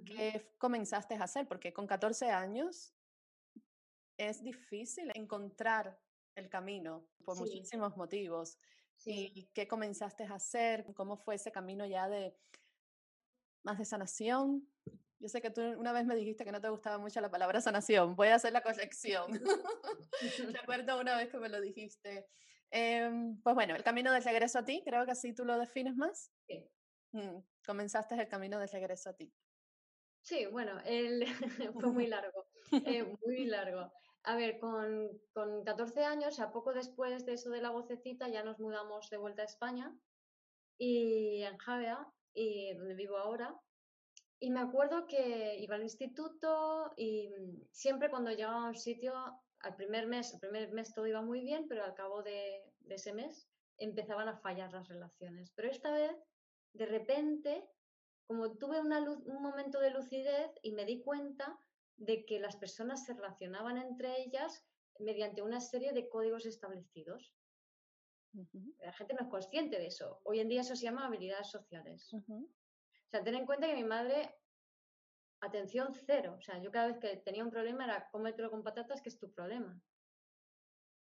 [0.03, 1.47] ¿Qué comenzaste a hacer?
[1.47, 2.96] Porque con 14 años
[4.17, 5.99] es difícil encontrar
[6.35, 8.57] el camino por muchísimos motivos.
[9.05, 10.85] ¿Y qué comenzaste a hacer?
[10.95, 12.35] ¿Cómo fue ese camino ya de
[13.63, 14.67] más de sanación?
[15.19, 17.61] Yo sé que tú una vez me dijiste que no te gustaba mucho la palabra
[17.61, 18.15] sanación.
[18.15, 19.31] Voy a hacer la corrección.
[20.61, 22.27] Recuerdo una vez que me lo dijiste.
[22.69, 25.95] Em, pues bueno, el camino de regreso a ti, creo que así tú lo defines
[25.95, 26.31] más.
[26.47, 26.69] Sí.
[27.13, 29.33] Mm, comenzaste el camino de regreso a ti.
[30.21, 31.25] Sí, bueno, el,
[31.73, 32.47] fue muy largo,
[32.85, 33.91] eh, muy largo.
[34.27, 38.43] A ver, con, con 14 años, a poco después de eso de la vocecita, ya
[38.43, 39.97] nos mudamos de vuelta a España
[40.77, 43.57] y en Javea, y donde vivo ahora.
[44.41, 47.29] Y me acuerdo que iba al instituto y
[47.71, 49.13] siempre cuando llegaba a un sitio,
[49.61, 52.95] al primer mes, el primer mes todo iba muy bien, pero al cabo de, de
[52.95, 55.53] ese mes empezaban a fallar las relaciones.
[55.55, 56.17] Pero esta vez,
[56.73, 57.63] de repente,
[58.25, 61.57] como tuve una luz, un momento de lucidez y me di cuenta
[61.97, 64.65] de que las personas se relacionaban entre ellas
[64.99, 67.33] mediante una serie de códigos establecidos.
[68.79, 70.19] La gente no es consciente de eso.
[70.23, 72.13] Hoy en día eso se llama habilidades sociales.
[72.13, 74.35] O sea, ten en cuenta que mi madre,
[75.39, 76.35] atención cero.
[76.37, 79.17] O sea, yo cada vez que tenía un problema era cómetelo con patatas, que es
[79.17, 79.81] tu problema.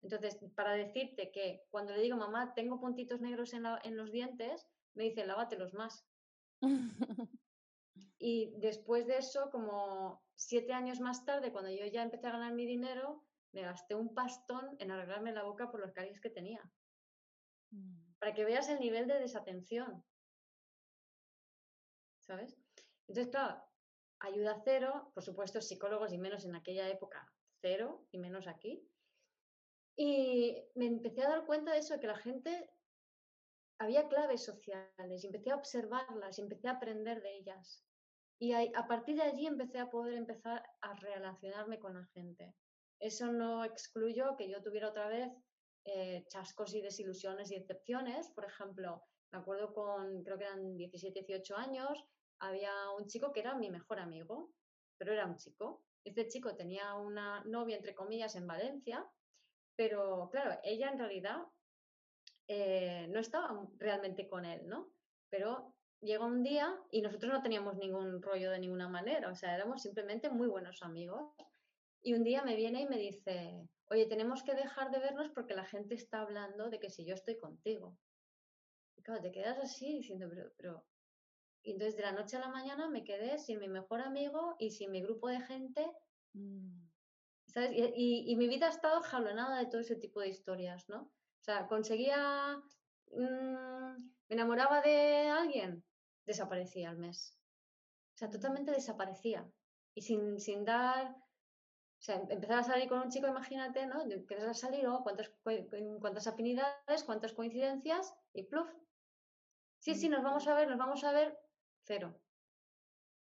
[0.04, 4.68] Entonces, para decirte que cuando le digo, mamá, tengo puntitos negros en, en los dientes,
[4.96, 6.06] me dice, lávatelos más.
[8.18, 12.54] Y después de eso, como siete años más tarde, cuando yo ya empecé a ganar
[12.54, 16.62] mi dinero, me gasté un pastón en arreglarme la boca por los caries que tenía.
[17.72, 18.14] Mm.
[18.20, 20.04] Para que veas el nivel de desatención.
[22.22, 22.58] ¿Sabes?
[23.08, 23.62] Entonces, claro,
[24.20, 28.90] ayuda cero, por supuesto, psicólogos y menos en aquella época, cero y menos aquí.
[29.96, 32.72] Y me empecé a dar cuenta de eso, que la gente
[33.84, 37.84] había claves sociales y empecé a observarlas y empecé a aprender de ellas.
[38.40, 42.56] Y a, partir de allí empecé a poder empezar a relacionarme con la gente.
[43.00, 45.30] Eso no excluyó que yo tuviera otra vez
[45.86, 48.30] eh, chascos y desilusiones y excepciones.
[48.32, 52.06] Por ejemplo, me acuerdo con, creo que eran 17, 18 años,
[52.40, 54.52] había un chico que era mi mejor amigo,
[54.98, 55.84] pero era un chico.
[56.04, 59.06] Este chico tenía una novia, entre comillas, en Valencia,
[59.76, 61.44] pero claro, ella en realidad
[62.48, 64.92] eh, no estaba realmente con él, ¿no?
[65.30, 69.56] Pero llegó un día y nosotros no teníamos ningún rollo de ninguna manera, o sea,
[69.56, 71.34] éramos simplemente muy buenos amigos.
[72.02, 75.54] Y un día me viene y me dice, oye, tenemos que dejar de vernos porque
[75.54, 77.98] la gente está hablando de que si yo estoy contigo.
[78.98, 80.86] Y claro, te quedas así diciendo, pero, pero...
[81.66, 84.72] Y entonces de la noche a la mañana me quedé sin mi mejor amigo y
[84.72, 85.90] sin mi grupo de gente.
[86.34, 86.90] Mm.
[87.48, 87.72] ¿Sabes?
[87.74, 91.12] Y, mi vida ha estado jalonada de todo ese tipo de historias, ¿no?
[91.44, 92.58] O sea, conseguía...
[93.12, 93.98] Mm,
[94.30, 95.84] me enamoraba de alguien,
[96.26, 97.38] desaparecía al mes.
[98.16, 99.46] O sea, totalmente desaparecía.
[99.94, 104.02] Y sin, sin dar, o sea, empezar a salir con un chico, imagínate, ¿no?
[104.04, 105.04] Empiezas a salir, ¿no?
[105.04, 105.32] ¿Cuántas,
[106.00, 108.70] cuántas afinidades, cuántas coincidencias y pluf.
[109.80, 111.38] Sí, sí, nos vamos a ver, nos vamos a ver,
[111.84, 112.18] cero.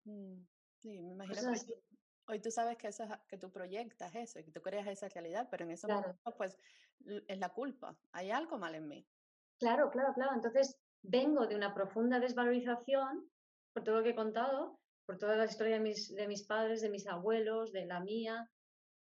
[0.04, 0.42] Mm,
[0.82, 1.74] sí, me imagino que
[2.26, 5.48] hoy tú sabes que, eso que tú proyectas eso y que tú creas esa realidad,
[5.50, 6.58] pero en ese momento, pues,
[7.26, 7.96] es la culpa.
[8.12, 9.06] Hay algo mal en mí.
[9.58, 10.32] Claro, claro, claro.
[10.34, 13.30] Entonces, vengo de una profunda desvalorización
[13.72, 16.80] por todo lo que he contado, por toda la historia de mis, de mis padres,
[16.80, 18.48] de mis abuelos, de la mía.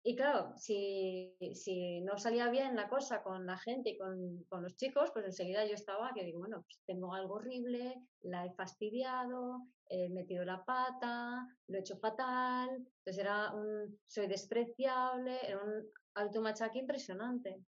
[0.07, 4.63] Y claro, si, si, no salía bien la cosa con la gente y con, con,
[4.63, 8.53] los chicos, pues enseguida yo estaba que digo, bueno, pues tengo algo horrible, la he
[8.53, 15.63] fastidiado, he metido la pata, lo he hecho fatal, entonces era un, soy despreciable, era
[15.63, 17.65] un automachaque impresionante.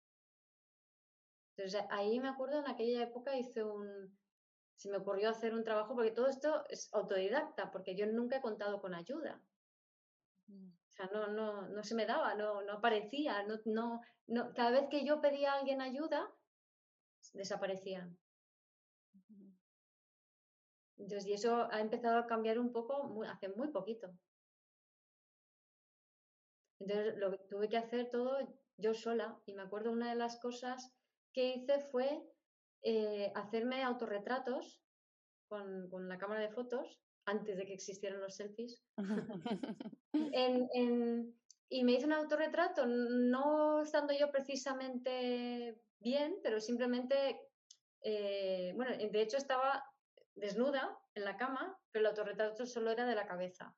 [1.57, 4.17] Entonces ahí me acuerdo en aquella época hice un,
[4.75, 8.41] se me ocurrió hacer un trabajo, porque todo esto es autodidacta, porque yo nunca he
[8.41, 9.41] contado con ayuda.
[10.49, 14.71] O sea, no, no, no se me daba, no, no aparecía, no, no, no, cada
[14.71, 16.29] vez que yo pedía a alguien ayuda,
[17.33, 18.17] desaparecían.
[20.97, 24.13] Entonces, y eso ha empezado a cambiar un poco hace muy poquito.
[26.79, 28.37] Entonces, lo tuve que hacer todo
[28.77, 29.37] yo sola.
[29.45, 30.94] Y me acuerdo una de las cosas
[31.35, 32.23] que hice fue
[32.81, 34.81] eh, hacerme autorretratos
[35.49, 38.81] con, con, la cámara de fotos antes de que existieran los selfies.
[41.69, 47.41] y me hice un autorretrato, no estando yo precisamente bien, pero simplemente,
[48.01, 49.83] eh, bueno, de hecho estaba
[50.35, 53.75] desnuda en la cama, pero el autorretrato solo era de la cabeza.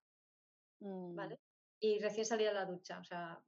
[0.80, 1.36] ¿Vale?
[1.36, 1.39] Mm.
[1.80, 3.39] Y recién salía de la ducha, o sea,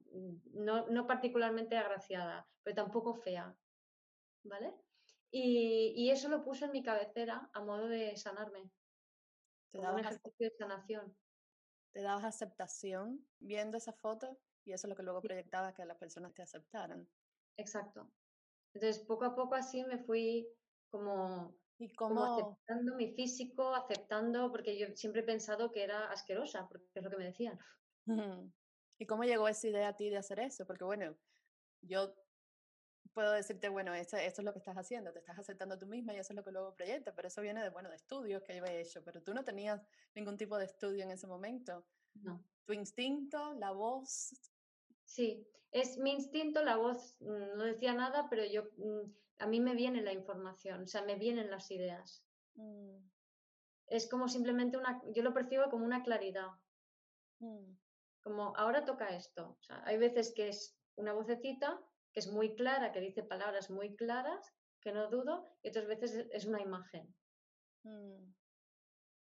[0.52, 3.54] no, no particularmente agraciada, pero tampoco fea.
[4.44, 4.74] ¿Vale?
[5.32, 8.70] Y, eso lo puse en mi cabecera a modo de sanarme.
[9.70, 11.16] Te dabas un ejercicio de sanación.
[11.92, 15.98] Te dabas aceptación viendo esa foto y eso es lo que luego proyectaba que las
[15.98, 17.08] personas te aceptaran.
[17.56, 18.10] Exacto.
[18.74, 20.48] Entonces, poco a poco así me fui
[20.90, 26.68] como, ¿Y como aceptando mi físico, aceptando, porque yo siempre he pensado que era asquerosa,
[26.68, 27.58] porque es lo que me decían.
[28.98, 30.66] ¿Y cómo llegó esa idea a ti de hacer eso?
[30.66, 31.16] Porque bueno,
[31.80, 32.14] yo
[33.12, 36.18] puedo decirte, bueno, eso, es lo que estás haciendo, te estás aceptando tú misma y
[36.18, 38.64] eso es lo que luego proyectas, pero eso viene de, bueno, de estudios que yo
[38.64, 39.82] he hecho, pero tú no tenías
[40.14, 41.84] ningún tipo de estudio en ese momento.
[42.14, 42.44] No.
[42.64, 44.32] Tu instinto, la voz.
[45.04, 49.60] Sí, es mi instinto, la voz mm, no decía nada, pero yo, mm, a mí
[49.60, 52.24] me viene la información, o sea, me vienen las ideas.
[52.54, 52.96] Mm.
[53.86, 56.48] Es como simplemente una, yo lo percibo como una claridad.
[58.22, 59.56] Como ahora toca esto.
[59.58, 61.80] O sea, hay veces que es una vocecita
[62.12, 66.26] que es muy clara, que dice palabras muy claras, que no dudo, y otras veces
[66.32, 67.14] es una imagen.
[67.84, 68.34] Mm.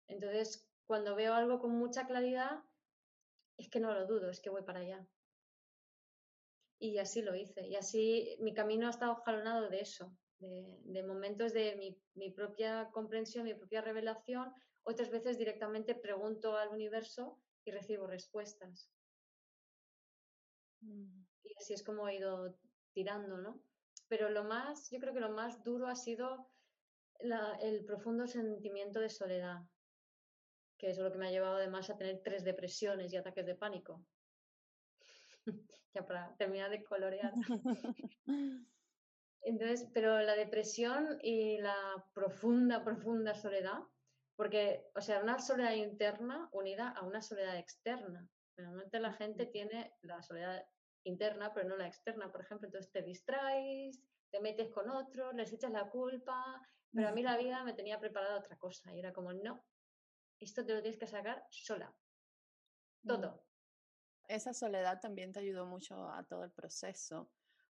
[0.07, 2.63] Entonces, cuando veo algo con mucha claridad,
[3.57, 5.07] es que no lo dudo, es que voy para allá.
[6.79, 7.67] Y así lo hice.
[7.67, 12.89] Y así mi camino ha estado jalonado de eso, de, momentos de mi, mi, propia
[12.91, 14.51] comprensión, mi propia revelación.
[14.83, 18.91] Otras veces directamente pregunto al universo y recibo respuestas.
[20.81, 22.55] Mm y así es como he ido
[22.93, 23.61] tirando, ¿no?
[24.07, 26.49] Pero lo más, yo creo que lo más duro ha sido
[27.61, 29.61] el profundo sentimiento de soledad,
[30.77, 33.55] que es lo que me ha llevado además a tener tres depresiones y ataques de
[33.55, 34.05] pánico.
[35.93, 37.33] ya para terminar de colorear.
[39.41, 41.75] Entonces, pero la depresión y la
[42.13, 43.79] profunda, profunda soledad,
[44.35, 48.27] porque, o sea, una soledad interna unida a una soledad externa.
[48.57, 50.65] Normalmente la gente tiene la soledad
[51.03, 52.67] interna, pero no la externa, por ejemplo.
[52.67, 56.61] Entonces te distraes, te metes con otros, les echas la culpa,
[56.91, 59.63] pero a mí la vida me tenía preparada otra cosa y era como, no,
[60.39, 61.95] esto te lo tienes que sacar sola.
[63.03, 63.07] Mm.
[63.07, 63.45] Todo.
[64.27, 67.31] Esa soledad también te ayudó mucho a todo el proceso,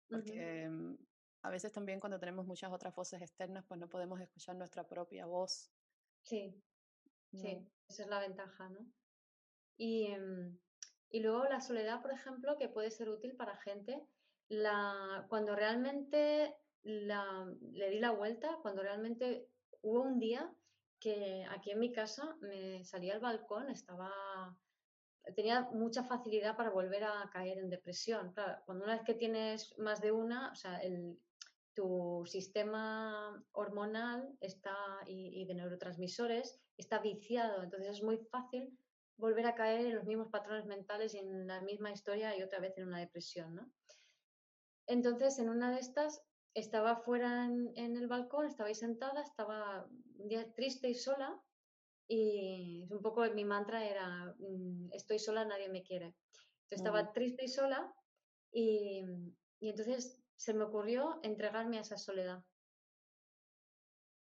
[0.10, 0.98] porque mm,
[1.44, 5.26] a veces también cuando tenemos muchas otras voces externas, pues no podemos escuchar nuestra propia
[5.26, 5.72] voz.
[6.22, 6.62] Sí,
[7.34, 8.86] sí, esa es la ventaja, ¿no?
[9.78, 10.60] Y, em,
[11.14, 14.02] y luego la soledad, por ejemplo, que puede ser útil para gente,
[14.50, 19.48] la, cuando realmente la, le di la vuelta, cuando realmente
[19.82, 20.52] hubo un día
[21.00, 24.12] que aquí en mi casa me salía al balcón, estaba
[25.36, 28.34] tenía mucha facilidad para volver a caer en depresión.
[28.66, 31.18] cuando una vez que tienes más de una, o sea, el,
[31.76, 38.76] tu sistema hormonal está y, de neurotransmisores está viciado, entonces es muy fácil
[39.18, 42.60] volver a caer en los mismos patrones mentales y en la misma historia y otra
[42.60, 43.72] vez en una depresión, ¿no?
[44.88, 46.22] Entonces, en una de estas,
[46.54, 49.88] estaba fuera en, el balcón, estaba ahí sentada, estaba
[50.56, 51.42] triste y sola
[52.08, 56.16] y un poco mi mantra era, mm, estoy sola, nadie me quiere.
[56.70, 57.94] estaba triste y sola
[58.52, 59.04] y,
[59.60, 62.44] y entonces se me ocurrió entregarme a esa soledad,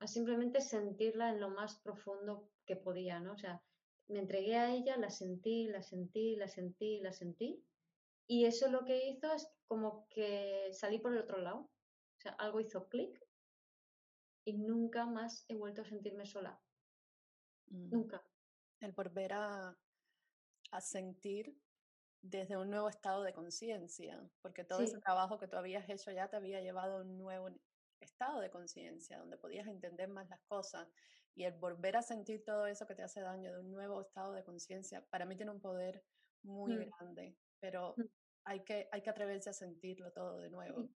[0.01, 3.33] a simplemente sentirla en lo más profundo que podía, ¿no?
[3.33, 3.63] O sea,
[4.13, 7.65] me entregué a ella, la sentí, la sentí, la sentí, la sentí.
[8.27, 11.59] Y eso lo que hizo es como que salí por el otro lado.
[11.61, 13.21] O sea, algo hizo clic
[14.45, 16.61] y nunca más he vuelto a sentirme sola.
[17.67, 17.91] Mm.
[17.91, 18.25] Nunca.
[18.81, 19.77] El volver a,
[20.71, 21.57] a sentir
[22.23, 26.29] desde un nuevo estado de conciencia, porque todo ese trabajo que tú habías hecho ya
[26.29, 27.49] te había llevado a un nuevo
[28.01, 30.89] estado de conciencia, donde podías entender más las cosas.
[31.35, 34.33] Y el volver a sentir todo eso que te hace daño de un nuevo estado
[34.33, 36.05] de conciencia, para mí tiene un poder
[36.43, 38.03] muy Mm, grande, pero mm.
[38.45, 40.89] hay que, hay que atreverse a sentirlo todo de nuevo.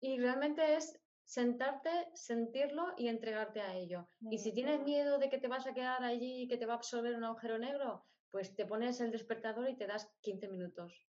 [0.00, 4.08] Y realmente es sentarte, sentirlo y entregarte a ello.
[4.30, 6.74] Y si tienes miedo de que te vas a quedar allí y que te va
[6.74, 11.06] a absorber un agujero negro, pues te pones el despertador y te das 15 minutos.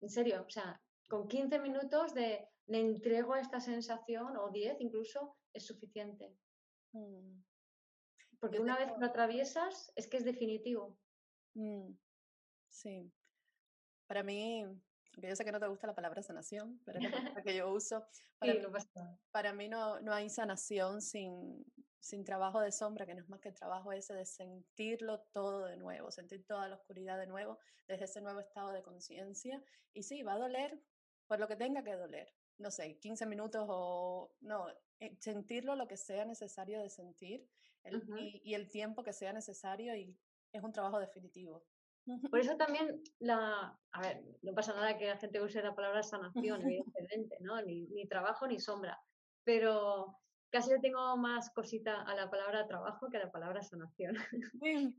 [0.00, 4.80] En serio, o sea, con 15 minutos de me entrego a esta sensación, o 10
[4.80, 6.34] incluso, es suficiente.
[6.92, 7.51] mm.
[8.42, 10.98] Porque Yo una vez que lo atraviesas, es que es definitivo.
[11.54, 11.94] Mm,
[12.68, 13.12] sí.
[14.06, 17.10] Para mí, aunque yo sé que no te gusta la palabra sanación, pero es la
[17.10, 18.06] palabra que yo uso,
[18.38, 18.70] para Sí, mí, no
[19.30, 21.64] para mí no, no hay sanación sin,
[22.00, 25.66] sin trabajo de sombra, que no es más que el trabajo ese de sentirlo todo
[25.66, 29.62] de nuevo, sentir toda la oscuridad de nuevo, desde ese nuevo estado de conciencia.
[29.94, 30.82] Y sí, va a doler
[31.26, 32.34] por lo que tenga que doler.
[32.58, 34.68] No sé, 15 minutos o no,
[35.00, 37.48] eh, sentirlo lo que sea necesario de sentir
[37.84, 40.16] el- y, y el tiempo que sea necesario y
[40.52, 41.64] es un trabajo definitivo.
[42.30, 46.02] Por eso también la, a ver, no pasa nada que la gente use la palabra
[46.02, 47.60] sanación, evidentemente, ¿no?
[47.62, 48.98] Ni, ni trabajo ni sombra.
[49.44, 50.18] Pero
[50.50, 54.14] casi le tengo más cosita a la palabra trabajo que a la palabra sanación.
[54.62, 54.94] Sí,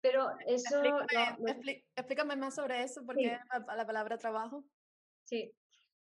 [0.00, 3.06] Pero eso explícame, lo- expli- explícame más sobre eso, Sí.
[3.06, 4.64] porque la, la palabra trabajo.
[5.24, 5.52] sí.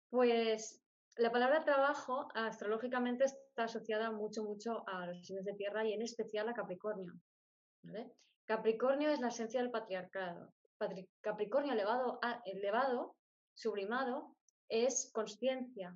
[0.09, 0.81] Pues
[1.17, 6.01] la palabra trabajo astrológicamente está asociada mucho, mucho a los signos de tierra y en
[6.01, 7.13] especial a Capricornio.
[8.45, 10.53] Capricornio es la esencia del patriarcado.
[10.79, 13.15] Patri- Capricornio elevado, elevado,
[13.53, 14.35] sublimado,
[14.69, 15.95] es conciencia,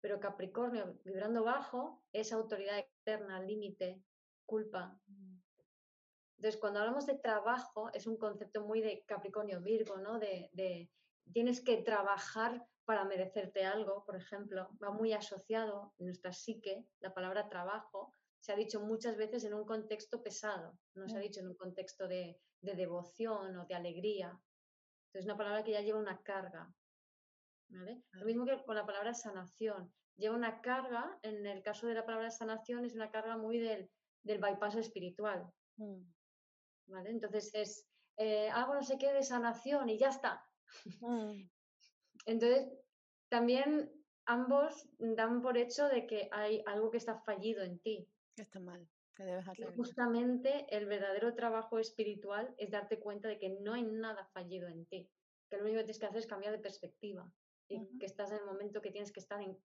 [0.00, 4.00] pero Capricornio vibrando bajo es autoridad externa, límite,
[4.46, 4.98] culpa.
[6.36, 10.18] Entonces, cuando hablamos de trabajo, es un concepto muy de Capricornio, Virgo, ¿no?
[10.18, 10.90] De
[11.32, 17.12] tienes que trabajar para merecerte algo, por ejemplo, va muy asociado en nuestra psique, la
[17.14, 21.22] palabra trabajo, se ha dicho muchas veces en un contexto pesado, no se ha Mm.
[21.22, 24.38] dicho en un contexto de, de devoción o de alegría.
[25.14, 26.74] Es una palabra que ya lleva una carga.
[27.68, 28.02] ¿vale?
[28.12, 29.92] Lo mismo que con la palabra sanación.
[30.16, 33.90] Lleva una carga, en el caso de la palabra sanación, es una carga muy del,
[34.22, 35.50] del bypass espiritual.
[35.76, 36.02] Mm,
[36.86, 37.10] ¿vale?
[37.10, 40.44] Entonces es eh, algo no sé qué de sanación y ya está.
[41.00, 41.48] mm,
[42.26, 42.68] Entonces,
[43.30, 43.90] también
[44.26, 48.08] ambos dan por hecho de que hay algo que está fallido en ti.
[48.36, 49.76] que está mal, que debes arreglar.
[49.76, 54.86] justamente el verdadero trabajo espiritual es darte cuenta de que no hay nada fallido en
[54.86, 55.10] ti.
[55.50, 57.30] Que lo único que tienes que hacer es cambiar de perspectiva.
[57.68, 59.56] Y que estás en el momento que tienes que estar en,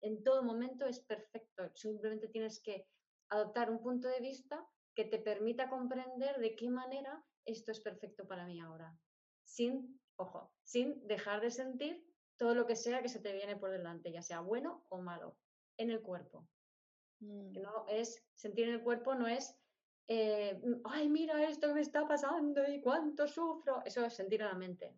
[0.00, 1.70] en todo momento es perfecto.
[1.74, 2.86] Simplemente tienes que
[3.30, 8.26] adoptar un punto de vista que te permita comprender de qué manera esto es perfecto
[8.26, 8.96] para mí ahora.
[9.44, 12.06] Sin, ojo, sin dejar de sentir
[12.36, 15.36] todo lo que sea que se te viene por delante, ya sea bueno o malo,
[15.76, 16.48] en el cuerpo.
[17.52, 19.56] Que Mm, no es, sentir en el cuerpo no es,
[20.08, 23.82] eh, ay, mira esto que me está pasando y cuánto sufro.
[23.84, 24.94] Eso es sentir en la mente.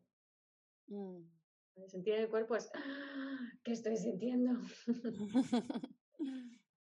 [0.89, 1.23] mm.
[1.87, 4.53] Sentir en el cuerpo es, "Ah, ¿qué estoy sintiendo?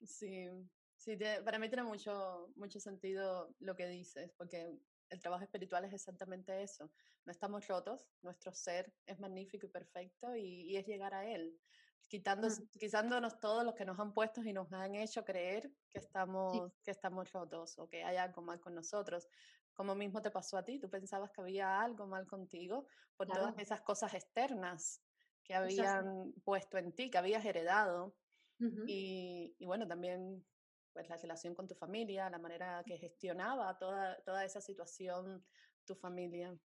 [0.03, 0.47] Sí,
[0.95, 4.75] sí, para mí tiene mucho, mucho sentido lo que dices, porque
[5.11, 6.91] el trabajo espiritual es exactamente eso.
[7.25, 11.61] No estamos rotos, nuestro ser es magnífico y perfecto y, y es llegar a él,
[12.07, 12.67] quitando, Mm.
[12.79, 16.91] quitándonos todo lo que nos han puesto y nos han hecho creer que estamos, que
[16.91, 19.27] estamos rotos o que hay algo mal con nosotros.
[19.73, 23.57] Como mismo te pasó a ti, tú pensabas que había algo mal contigo por todas
[23.57, 25.03] esas cosas externas
[25.43, 28.17] que habían puesto en ti, que habías heredado.
[28.85, 30.47] Y, y bueno, también
[30.93, 35.45] pues la relación con tu familia, la manera que gestionaba toda, toda esa situación
[35.85, 36.57] tu familia.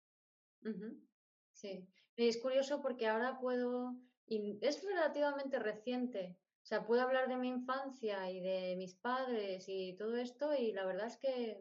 [1.52, 3.96] Sí, es curioso porque ahora puedo,
[4.26, 9.64] y es relativamente reciente, o sea, puedo hablar de mi infancia y de mis padres
[9.68, 11.60] y todo esto y la verdad es que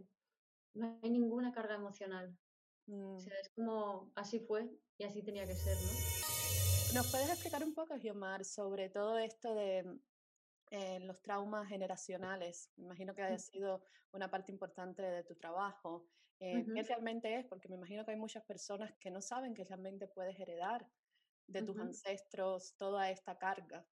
[0.74, 2.36] no hay ninguna carga emocional.
[2.88, 3.20] O Mm.
[3.20, 5.90] sea, es como así fue y así tenía que ser, ¿no?
[6.94, 10.00] ¿Nos puedes explicar un poco, Giomar, sobre todo esto de
[10.76, 12.72] eh, los traumas generacionales?
[12.76, 16.10] Me imagino que haya sido una parte importante de tu trabajo.
[16.40, 17.46] Eh, ¿Qué realmente es?
[17.46, 20.86] Porque me imagino que hay muchas personas que no saben que realmente puedes heredar
[21.48, 23.88] de tus ancestros toda esta carga.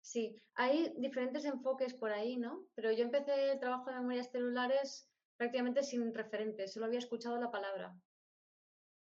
[0.00, 2.66] Sí, hay diferentes enfoques por ahí, ¿no?
[2.74, 7.50] Pero yo empecé el trabajo de memorias celulares prácticamente sin referentes, solo había escuchado la
[7.50, 7.94] palabra.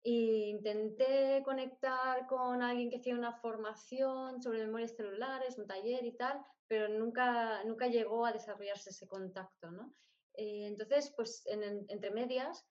[0.04, 6.16] E intenté conectar con alguien que hacía una formación sobre memorias celulares, un taller y
[6.16, 9.94] tal, pero nunca, nunca llegó a desarrollarse ese contacto, ¿no?
[10.34, 12.66] Eh, entonces, pues entre medias,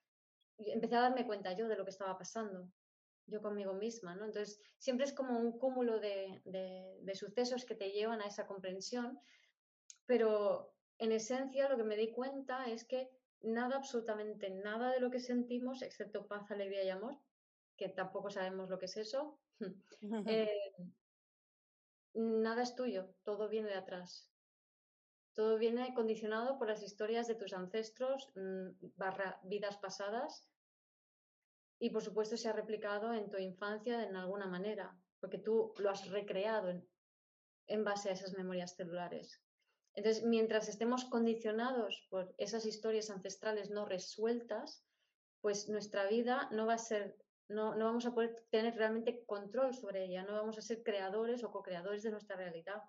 [0.59, 2.69] empecé a darme cuenta yo de lo que estaba pasando,
[3.27, 4.25] yo conmigo misma, ¿no?
[4.25, 9.21] Entonces, siempre es como un cúmulo de, de sucesos que te llevan a esa comprensión,
[10.07, 13.09] pero en esencia lo que me di cuenta es que
[13.43, 17.19] nada, absolutamente nada de lo que sentimos, excepto paz, alegría y amor,
[17.77, 19.39] que tampoco sabemos lo que es eso,
[20.27, 20.73] eh,
[22.15, 24.31] nada es tuyo, todo viene de atrás.
[25.33, 30.49] Todo viene condicionado por las historias de tus ancestros, mm, barra vidas pasadas,
[31.79, 35.91] y por supuesto se ha replicado en tu infancia en alguna manera, porque tú lo
[35.91, 36.83] has recreado
[37.67, 39.41] en base a esas memorias celulares.
[39.95, 44.85] Entonces, mientras estemos condicionados por esas historias ancestrales no resueltas,
[45.41, 47.17] pues nuestra vida no va a ser,
[47.49, 51.43] no, no vamos a poder tener realmente control sobre ella, no vamos a ser creadores
[51.43, 52.83] o co-creadores de nuestra realidad,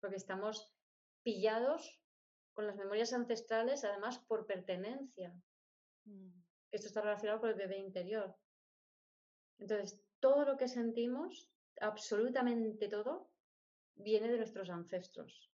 [0.00, 0.72] porque estamos
[1.22, 2.00] pillados
[2.54, 5.34] con las memorias ancestrales, además por pertenencia.
[6.04, 6.30] Mm.
[6.70, 8.34] Esto está relacionado con el bebé interior.
[9.58, 11.50] Entonces, todo lo que sentimos,
[11.80, 13.30] absolutamente todo,
[13.94, 15.47] viene de nuestros ancestros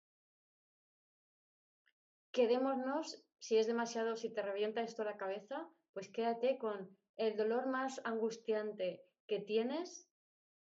[2.32, 7.66] quedémonos, si es demasiado, si te revienta esto la cabeza, pues quédate con el dolor
[7.66, 10.08] más angustiante que tienes,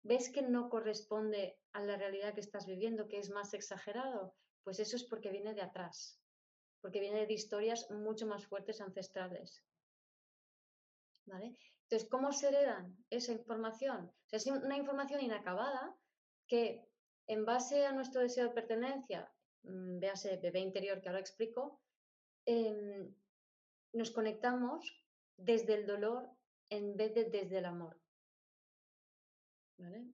[0.04, 4.80] ves que no corresponde a la realidad que estás viviendo, que es más exagerado, pues
[4.80, 6.20] eso es porque viene de atrás,
[6.82, 9.64] porque viene de historias mucho más fuertes ancestrales.
[11.26, 11.58] ¿Vale?
[11.84, 14.12] Entonces, ¿cómo se heredan esa información?
[14.32, 15.96] Es una información inacabada
[16.48, 16.84] que
[17.28, 19.35] en base a nuestro deseo de pertenencia
[20.00, 21.82] véase bebé interior que ahora explico,
[22.46, 23.14] em,
[23.94, 24.82] nos conectamos
[25.38, 26.30] desde el dolor
[26.70, 27.98] en vez de desde el amor.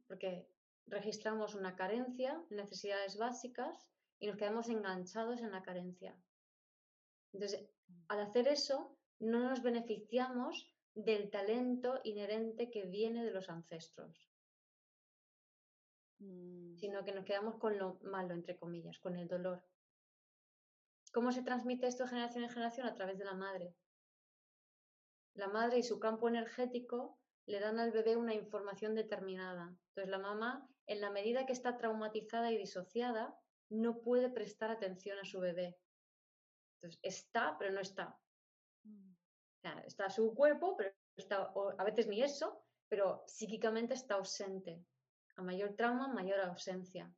[0.07, 0.47] Porque
[0.87, 3.87] registramos una carencia, necesidades básicas,
[4.19, 6.15] y nos quedamos enganchados en la carencia.
[7.33, 7.67] Entonces,
[8.07, 14.30] al hacer eso, no nos beneficiamos del talento inherente que viene de los ancestros.
[16.21, 16.75] Mm.
[16.77, 19.63] sino que nos quedamos con lo malo, entre comillas, con el dolor.
[21.11, 22.87] ¿Cómo se transmite esto de generación en generación?
[22.87, 23.75] A través de la madre.
[25.33, 27.17] La madre y su campo energético
[27.47, 29.75] le dan al bebé una información determinada.
[29.89, 33.35] Entonces la mamá, en la medida que está traumatizada y disociada,
[33.69, 35.79] no puede prestar atención a su bebé.
[36.75, 38.17] Entonces está, pero no está.
[38.83, 39.13] Mm.
[39.85, 44.85] está su cuerpo, pero está, a veces ni eso, pero psíquicamente está ausente
[45.41, 47.13] mayor trauma, mayor ausencia.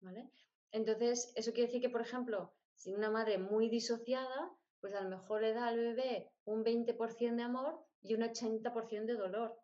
[0.00, 0.30] ¿Vale?
[0.70, 5.08] Entonces, eso quiere decir que, por ejemplo, si una madre muy disociada, pues a lo
[5.08, 9.58] mejor le da al bebé un 20% de amor y un 80% de dolor.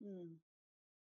[0.00, 0.36] Mm.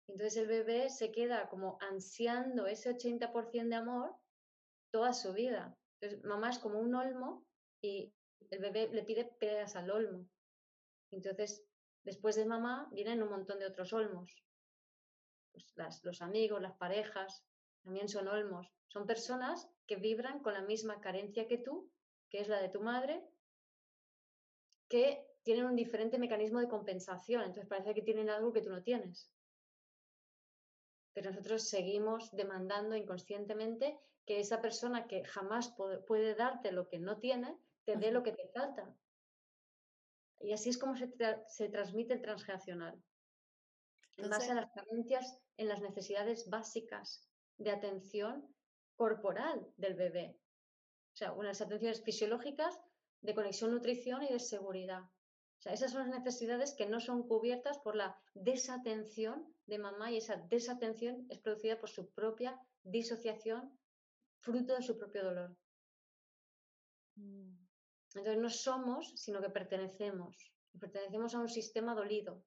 [0.09, 4.17] Entonces el bebé se queda como ansiando ese 80% de amor
[4.91, 5.77] toda su vida.
[6.01, 7.45] Entonces mamá es como un olmo
[7.81, 8.13] y
[8.51, 10.27] el bebé le pide pedas al olmo.
[11.11, 11.65] Entonces,
[12.05, 14.45] después de mamá vienen un montón de otros olmos.
[15.57, 17.43] Pues, los amigos, las parejas,
[17.83, 18.71] también son olmos.
[18.89, 21.91] Son personas que vibran con la misma carencia que tú,
[22.29, 23.25] que es la de tu madre,
[24.89, 27.41] que tienen un diferente mecanismo de compensación.
[27.41, 29.33] Entonces parece que tienen algo que tú no tienes.
[31.15, 35.75] Pero nosotros seguimos demandando inconscientemente que esa persona que jamás
[36.07, 38.95] puede darte lo que no tiene, te dé lo que te falta.
[40.41, 41.11] Y así es como se,
[41.47, 43.03] se transmite el transgeneracional
[44.17, 48.55] en base a las carencias en las necesidades básicas de atención
[48.97, 50.39] corporal del bebé.
[51.15, 52.79] O sea, unas atenciones fisiológicas
[53.21, 55.03] de conexión, nutrición y de seguridad.
[55.03, 60.11] O sea, esas son las necesidades que no son cubiertas por la desatención de mamá
[60.11, 63.79] y esa desatención es producida por su propia disociación,
[64.41, 65.57] fruto de su propio dolor.
[67.17, 67.57] Mm.
[68.15, 70.53] Entonces no somos, sino que pertenecemos.
[70.79, 72.45] Pertenecemos a un sistema dolido,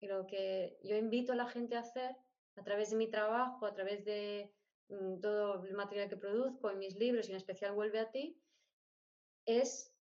[0.00, 2.16] y lo que yo invito a la gente a hacer
[2.56, 4.52] a través de mi trabajo, a través de
[4.88, 8.40] mm, todo el material que produzco, en mis libros y en especial Vuelve a ti,
[9.46, 9.94] es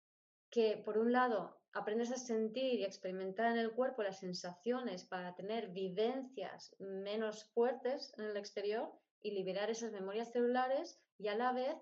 [0.50, 5.34] que por un lado aprendes a sentir y experimentar en el cuerpo las sensaciones para
[5.34, 8.90] tener vivencias menos fuertes en el exterior
[9.22, 11.76] y liberar esas memorias celulares y a la vez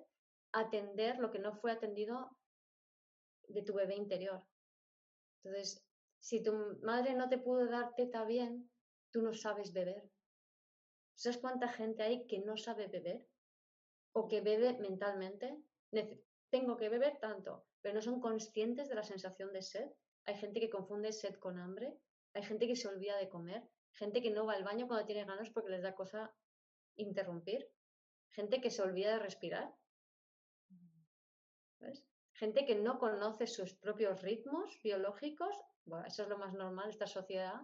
[0.52, 2.36] atender lo que no fue atendido
[3.48, 4.42] de tu bebé interior.
[5.42, 5.84] Entonces,
[6.28, 8.70] si tu madre no te pudo dar teta bien,
[9.12, 10.02] tú no sabes beber.
[11.14, 13.26] ¿Sabes cuánta gente hay que no sabe beber?
[14.12, 15.54] O que bebe mentalmente.
[16.48, 19.90] Tengo que beber tanto, pero no son conscientes de la sensación de sed.
[20.24, 21.94] hay gente que confunde sed con hambre,
[22.32, 23.62] hay gente que se olvida de comer,
[23.92, 26.34] gente que no va al baño cuando tiene ganas porque les da cosa
[26.96, 27.68] interrumpir,
[28.30, 29.68] gente que se olvida de respirar,
[32.32, 35.54] gente que no conoce sus propios ritmos biológicos,
[35.86, 37.60] bueno, eso es lo más normal, esta sociedad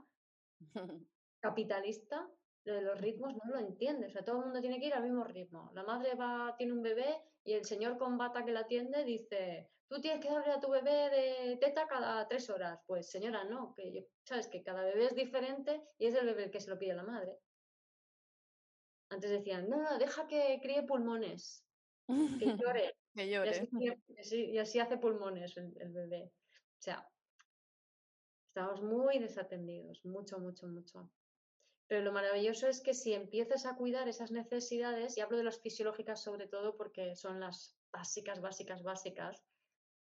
[1.40, 2.28] capitalista,
[2.64, 4.94] lo de los ritmos no lo entiende, o sea, todo el mundo tiene que ir
[4.94, 5.70] al mismo ritmo.
[5.74, 9.70] La madre va, tiene un bebé y el señor con bata que la atiende dice,
[9.88, 12.78] tú tienes que darle a tu bebé de teta cada tres horas.
[12.86, 16.44] Pues señora, no, que yo, sabes que cada bebé es diferente y es el bebé
[16.44, 17.38] el que se lo pide la madre.
[19.08, 21.64] Antes decían, no, no, deja que críe pulmones,
[22.06, 22.14] que
[22.60, 22.94] llore.
[23.14, 23.68] que llore.
[24.30, 26.30] Y así, hace pulmones el, el bebé.
[26.78, 27.10] O sea,
[28.60, 31.10] estamos muy desatendidos, mucho, mucho, mucho.
[31.86, 35.58] Pero lo maravilloso es que si empiezas a cuidar esas necesidades, y hablo de las
[35.60, 39.42] fisiológicas sobre todo porque son las básicas, básicas, básicas,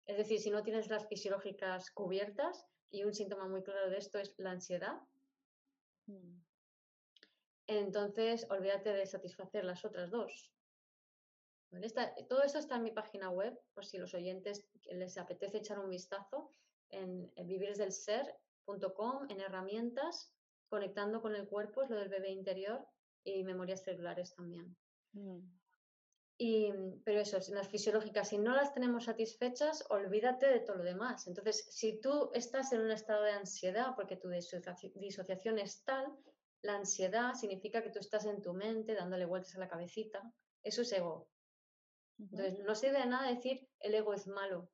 [0.06, 4.18] es decir, si no tienes las fisiológicas cubiertas, y un síntoma muy claro de esto
[4.20, 4.96] es la ansiedad,
[6.06, 6.38] mm.
[7.66, 10.52] entonces olvídate de satisfacer las otras dos.
[12.28, 15.90] todo esto está en mi página web, por si los oyentes les apetece echar un
[15.90, 16.54] vistazo,
[16.90, 20.32] en, viviresdelser.com, en herramientas,
[20.68, 22.86] conectando con el cuerpo, es lo del bebé interior,
[23.24, 24.76] y memorias celulares también.
[25.12, 25.40] Mm.
[26.38, 26.70] Y,
[27.04, 31.26] pero eso, las fisiológicas, si no las tenemos satisfechas, olvídate de todo lo demás.
[31.26, 36.14] Entonces, si tú estás en un estado de ansiedad porque tu disociación es tal,
[36.60, 40.22] la ansiedad significa que tú estás en tu mente dándole vueltas a la cabecita.
[40.62, 41.28] Eso es ego.
[42.18, 44.70] Entonces, no sirve de nada decir el ego es malo,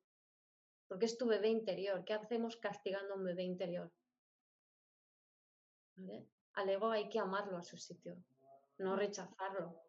[0.93, 2.05] porque es tu bebé interior.
[2.05, 3.91] ¿Qué hacemos castigando a un bebé interior?
[6.53, 8.15] Al ego hay que amarlo a su sitio,
[8.77, 9.81] no rechazarlo.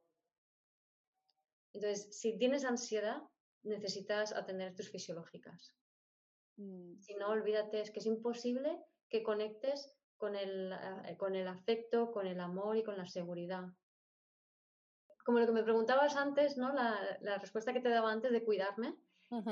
[1.75, 3.23] Entonces, si tienes ansiedad,
[3.65, 5.75] necesitas atender tus fisiológicas.
[6.57, 6.99] Mm.
[7.01, 12.13] Si no, olvídate, es que es imposible que conectes con el, eh, con el afecto,
[12.13, 13.65] con el amor y con la seguridad.
[15.23, 16.73] Como lo que me preguntabas antes, ¿no?
[16.73, 18.97] La, respuesta que te daba antes de cuidarme,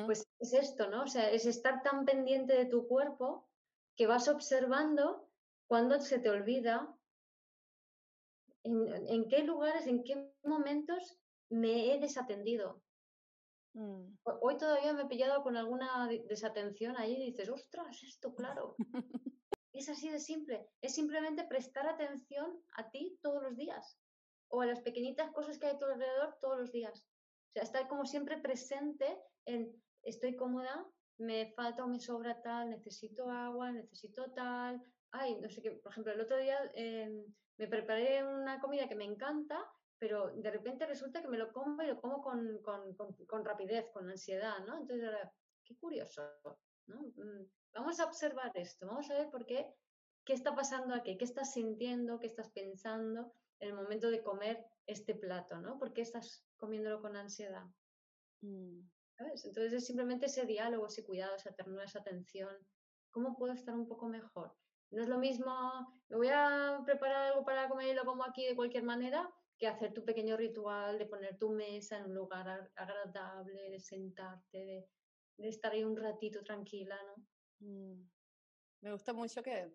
[0.06, 1.02] pues es esto, ¿no?
[1.02, 3.48] O sea, es estar tan pendiente de tu cuerpo
[3.96, 5.28] que vas observando
[5.66, 6.94] cuando se te olvida
[8.64, 11.18] en qué lugares, en qué momentos
[11.50, 12.82] me he desatendido.
[13.74, 14.16] Mm.
[14.24, 18.76] Hoy todavía me he pillado con alguna desatención ahí y dices, ostras, esto, claro.
[19.72, 20.68] es así de simple.
[20.80, 23.98] Es simplemente prestar atención a ti todos los días
[24.48, 27.00] o a las pequeñitas cosas que hay a tu alrededor todos los días.
[27.00, 29.18] O sea, estar como siempre presente
[30.02, 30.86] estoy cómoda,
[31.18, 34.82] me falta o me sobra tal, necesito agua, necesito tal.
[35.10, 35.70] Ay, no sé qué.
[35.72, 37.24] Por ejemplo, el otro día em,
[37.58, 39.58] me preparé una comida que me encanta
[40.02, 42.92] pero de repente resulta que me lo como y lo como con, con,
[43.24, 44.76] con, rapidez, con ansiedad, ¿no?
[44.76, 45.08] Entonces,
[45.64, 46.22] qué curioso,
[46.88, 47.02] ¿no?
[47.02, 49.72] Mm, vamos a observar esto, vamos a ver por qué,
[50.24, 54.66] qué está pasando aquí, qué estás sintiendo, qué estás pensando en el momento de comer
[54.88, 55.78] este plato, ¿no?
[55.78, 57.66] ¿Por qué estás comiéndolo con ansiedad?
[58.40, 58.80] Mm.
[59.16, 59.44] ¿Sabes?
[59.44, 62.54] Entonces es simplemente ese diálogo, ese cuidado, esa ternura, esa atención.
[63.10, 64.56] ¿Cómo puedo estar un poco mejor?
[64.90, 65.52] No es lo mismo,
[66.08, 69.66] me voy a preparar algo para comer y lo como aquí de cualquier manera, que
[69.66, 74.88] hacer tu pequeño ritual de poner tu mesa en un lugar agradable, de sentarte,
[75.38, 77.26] de, estar ahí un ratito tranquila, ¿no?
[77.60, 78.10] Mm.
[78.82, 79.72] Me gusta mucho que,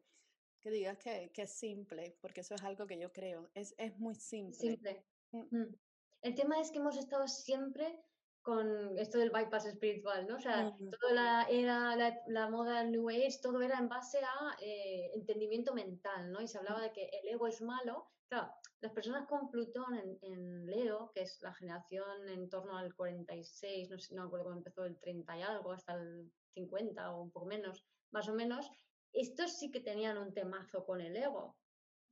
[0.60, 3.98] que digas que, que, es simple, porque eso es algo que yo creo, es, es
[3.98, 4.60] muy simple.
[4.60, 5.06] Simple.
[5.32, 5.58] Mm.
[5.58, 5.80] Mm.
[6.22, 8.04] El tema es que hemos estado siempre
[8.48, 10.38] con esto del bypass espiritual, ¿no?
[10.38, 14.56] O sea, toda la era, la, moda del New Age, todo era en base a
[14.62, 16.40] eh, entendimiento mental, ¿no?
[16.40, 18.10] Y se hablaba de que el ego es malo.
[18.30, 23.90] Claro, las personas con Plutón en, Leo, que es la generación en torno al 46,
[23.90, 27.32] no sé, no acuerdo cómo empezó, el 30 y algo, hasta el 50 o un
[27.32, 28.72] poco menos, más o menos,
[29.12, 31.58] estos sí que tenían un temazo con el ego,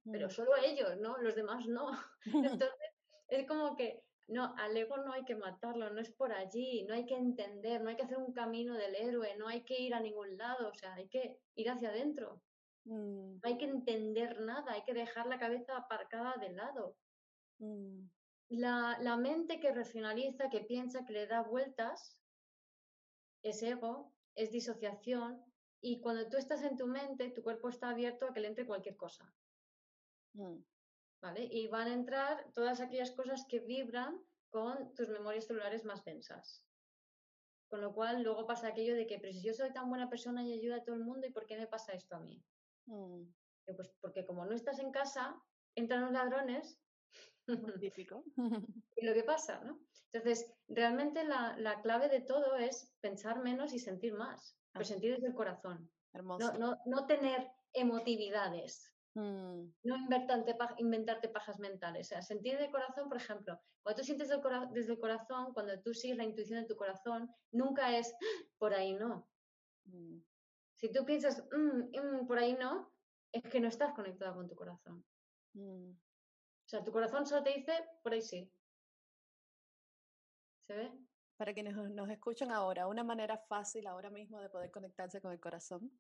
[0.04, 0.32] pero mm.
[0.32, 1.18] solo ellos, ¿no?
[1.20, 1.92] Los demás no.
[2.60, 2.92] Entonces,
[3.30, 6.96] es como que no, al ego no hay que matarlo, no es por allí, no
[6.96, 9.94] hay que entender, no hay que hacer un camino del héroe, no hay que ir
[9.94, 12.42] a ningún lado, o sea, hay que ir hacia adentro.
[12.86, 13.36] Mm.
[13.36, 16.98] No hay que entender nada, hay que dejar la cabeza aparcada de lado.
[17.60, 18.08] Mm.
[18.50, 22.18] La, la, mente que racionaliza, que piensa, que le da vueltas,
[23.44, 25.44] es ego, es disociación,
[25.82, 28.66] y cuando tú estás en tu mente, tu cuerpo está abierto a que le entre
[28.66, 29.32] cualquier cosa.
[30.34, 30.58] Mm.
[31.52, 36.64] Y van a entrar todas aquellas cosas que vibran con tus memorias celulares más densas.
[37.68, 40.44] Con lo cual luego pasa aquello de que, pero si yo soy tan buena persona
[40.44, 42.44] y ayudo a todo el mundo, ¿y por qué me pasa esto a mí?
[42.86, 43.24] Mm.
[43.66, 45.36] Pues porque como no estás en casa,
[45.76, 46.80] entran los ladrones.
[48.96, 49.80] y lo que pasa, ¿no?
[50.14, 55.28] Entonces, realmente la, clave de todo es pensar menos y sentir más, pero sentir desde
[55.28, 55.92] el corazón.
[56.14, 56.58] Hermoso.
[56.58, 58.95] No, no, tener emotividades.
[59.16, 59.72] Mm.
[59.84, 62.08] No inventarte, inventarte pajas mentales.
[62.08, 65.94] O sea, sentir de corazón, por ejemplo, cuando tú sientes desde el corazón, cuando tú
[65.94, 68.26] sigues la intuición de tu corazón, nunca es ¡Ah!
[68.58, 69.30] por ahí no.
[69.86, 70.20] Mm.
[70.76, 72.94] Si tú piensas mm, por ahí no,
[73.32, 75.06] es que no estás conectada con tu corazón.
[75.56, 77.72] O sea, tu corazón solo te dice
[78.04, 78.52] por ahí sí.
[80.68, 80.92] ¿Se ve?
[81.38, 85.40] Para quienes nos escuchan ahora, una manera fácil ahora mismo de poder conectarse con el
[85.40, 85.92] corazón.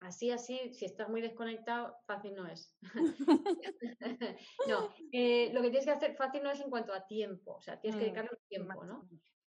[0.00, 2.76] Así, así, si estás muy desconectado, fácil no es.
[4.68, 7.60] no, eh, lo que tienes que hacer fácil no es en cuanto a tiempo, o
[7.60, 9.08] sea, tienes que mm, dedicarle tiempo, ¿no?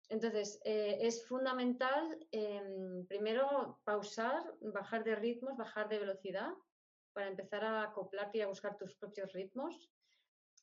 [0.08, 6.52] Entonces, eh, es fundamental, em, primero, pausar, bajar de ritmos, bajar de velocidad,
[7.12, 9.90] para empezar a acoplarte y a buscar tus propios ritmos.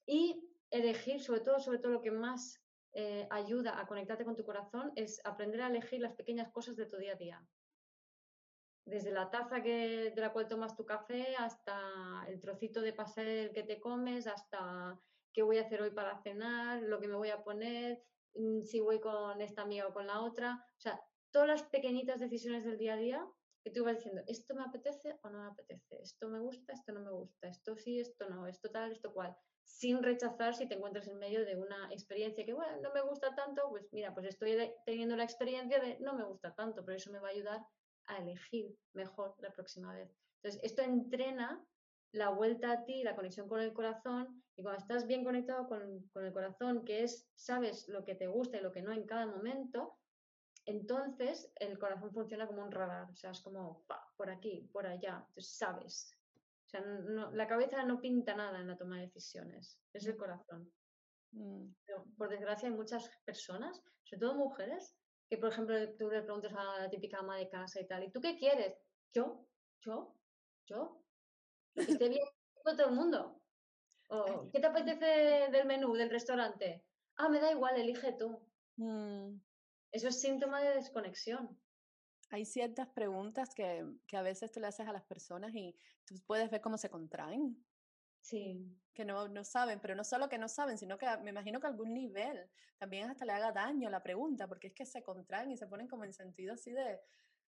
[0.05, 4.45] Y elegir, sobre todo, sobre todo lo que más eh, ayuda a conectarte con tu
[4.45, 7.45] corazón es aprender a elegir las pequeñas cosas de tu día a día.
[8.85, 13.51] Desde la taza que, de la cual tomas tu café hasta el trocito de pastel
[13.51, 14.99] que te comes, hasta
[15.33, 18.03] qué voy a hacer hoy para cenar, lo que me voy a poner,
[18.35, 20.65] mm, si voy con esta amiga o con la otra.
[20.77, 23.27] O sea, todas las pequeñitas decisiones del día a día
[23.63, 26.93] que tú vas diciendo, esto me apetece o no me apetece, esto me gusta, esto
[26.93, 30.75] no me gusta, esto sí, esto no, esto tal, esto cual sin rechazar si te
[30.75, 34.27] encuentras en medio de una experiencia que, bueno, no me gusta tanto, pues mira, pues
[34.27, 34.55] estoy
[34.85, 37.65] teniendo la experiencia de no me gusta tanto, pero eso me va a ayudar
[38.07, 40.09] a elegir mejor la próxima vez.
[40.41, 41.63] Entonces, esto entrena
[42.11, 46.07] la vuelta a ti, la conexión con el corazón, y cuando estás bien conectado con,
[46.13, 49.05] con el corazón, que es, sabes lo que te gusta y lo que no en
[49.05, 49.97] cada momento,
[50.65, 53.85] entonces el corazón funciona como un radar, o sea, es como
[54.15, 56.15] por aquí, por allá, entonces sabes
[56.65, 56.81] o sea,
[57.31, 60.71] la cabeza no pinta nada en la toma de decisiones, es el corazón.
[61.31, 61.67] Mm.
[62.17, 64.95] por desgracia hay muchas personas, sobre todo mujeres,
[65.29, 68.11] que por ejemplo tú le preguntas a la típica ama de casa y tal, ¿y
[68.11, 68.77] tú qué quieres?
[69.13, 69.47] Yo,
[69.81, 70.15] yo,
[70.65, 71.01] yo,
[71.73, 72.25] que esté bien
[72.63, 73.41] con todo el mundo.
[74.09, 76.85] O, ¿Qué te apetece del menú del restaurante?
[77.15, 78.47] Ah, me da igual, elige tú.
[78.77, 79.39] Mm.
[79.91, 81.57] Eso es síntoma de desconexión
[82.29, 86.15] hay ciertas preguntas que, que, a veces tú le haces a las personas y tú
[86.25, 87.63] puedes ver cómo se contraen.
[88.25, 88.75] Sí.
[88.95, 91.67] Que no, no saben, pero no solo que no saben, sino que me imagino que
[91.67, 95.51] a algún nivel también hasta le haga daño la pregunta, porque es que se contraen
[95.51, 96.99] y se ponen como en sentido así de,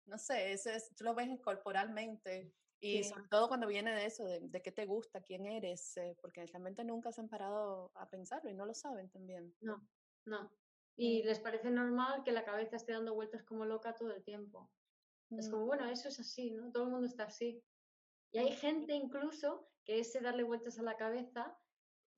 [0.05, 4.25] no sé, eso es, tú lo ves corporalmente y sobre todo cuando viene de eso,
[4.25, 8.09] de, de qué te gusta, quién eres, eh, porque realmente nunca se han parado a
[8.09, 9.55] pensarlo y no lo saben también.
[9.61, 9.87] No,
[10.25, 10.51] no.
[10.97, 14.71] Y les parece normal que la cabeza esté dando vueltas como loca todo el tiempo.
[15.29, 15.67] Es como, mm.
[15.67, 16.71] bueno, eso es así, ¿no?
[16.71, 17.63] Todo el mundo está así.
[18.31, 21.57] Y hay gente incluso que ese darle vueltas a la cabeza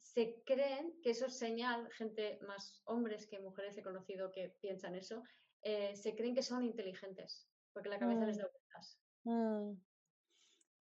[0.02, 4.96] se creen que eso es señal, gente más hombres que mujeres he conocido que piensan
[4.96, 5.24] eso,
[5.62, 8.40] eh, se creen que son inteligentes, porque la cabeza les mm.
[8.40, 9.00] da vueltas.
[9.24, 9.72] Mm.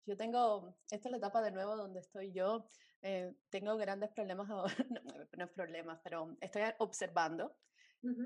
[0.07, 2.68] Yo tengo, esta es la etapa de nuevo donde estoy yo,
[3.01, 4.49] eh, tengo grandes problemas,
[4.91, 5.05] no,
[5.37, 7.57] no problemas, pero estoy observando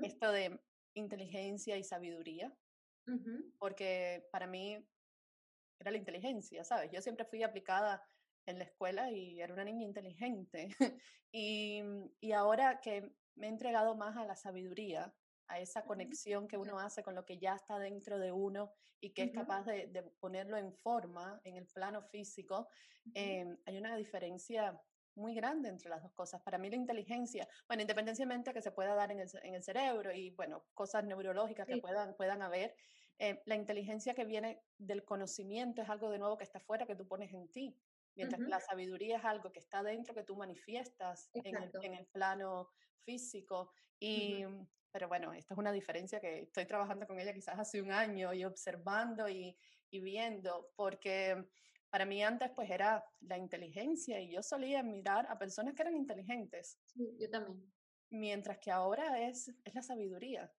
[0.03, 0.59] esto de
[0.93, 2.53] inteligencia y sabiduría,
[3.57, 4.85] porque para mí
[5.79, 6.91] era la inteligencia, ¿sabes?
[6.91, 8.05] Yo siempre fui aplicada
[8.45, 10.69] en la escuela y era una niña inteligente.
[11.31, 11.81] y,
[12.19, 15.13] y ahora que me he entregado más a la sabiduría,
[15.47, 18.71] a esa conexión que uno hace con lo que ya está dentro de uno
[19.01, 22.67] y que es capaz de, de, ponerlo en forma en el plano físico,
[23.15, 24.79] eh, hay una diferencia
[25.15, 26.41] muy grande entre las dos cosas.
[26.41, 30.13] Para mí la inteligencia, bueno, independientemente que se pueda dar en el, en el cerebro
[30.13, 32.75] y, bueno, cosas neurológicas que puedan, puedan haber,
[33.17, 36.95] eh, la inteligencia que viene del conocimiento es algo de nuevo que está fuera, que
[36.95, 37.75] tú pones en ti.
[38.15, 41.93] Mientras que la sabiduría es algo que está dentro, que tú manifiestas en el, en
[41.93, 42.69] el, plano
[43.03, 43.71] físico.
[43.99, 44.43] Y,
[44.91, 48.33] Pero bueno, esta es una diferencia que estoy trabajando con ella quizás hace un año
[48.33, 49.57] y observando y,
[49.89, 51.45] y viendo, porque
[51.89, 55.95] para mí antes pues era la inteligencia y yo solía mirar a personas que eran
[55.95, 56.77] inteligentes.
[56.85, 57.71] Sí, yo también.
[58.11, 60.51] Mientras que ahora es, es la sabiduría.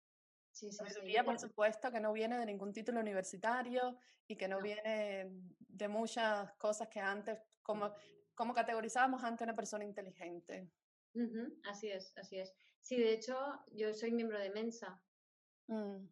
[0.53, 4.61] Sí, sí, sabiduría, por supuesto, que no viene de ningún título universitario y que no,
[4.61, 7.95] viene de muchas cosas que antes, como,
[8.35, 10.71] como categorizábamos antes una persona inteligente.
[11.65, 12.55] Así es, así es.
[12.81, 13.37] Sí, de hecho,
[13.73, 15.03] yo soy miembro de Mensa.
[15.67, 16.07] Mm.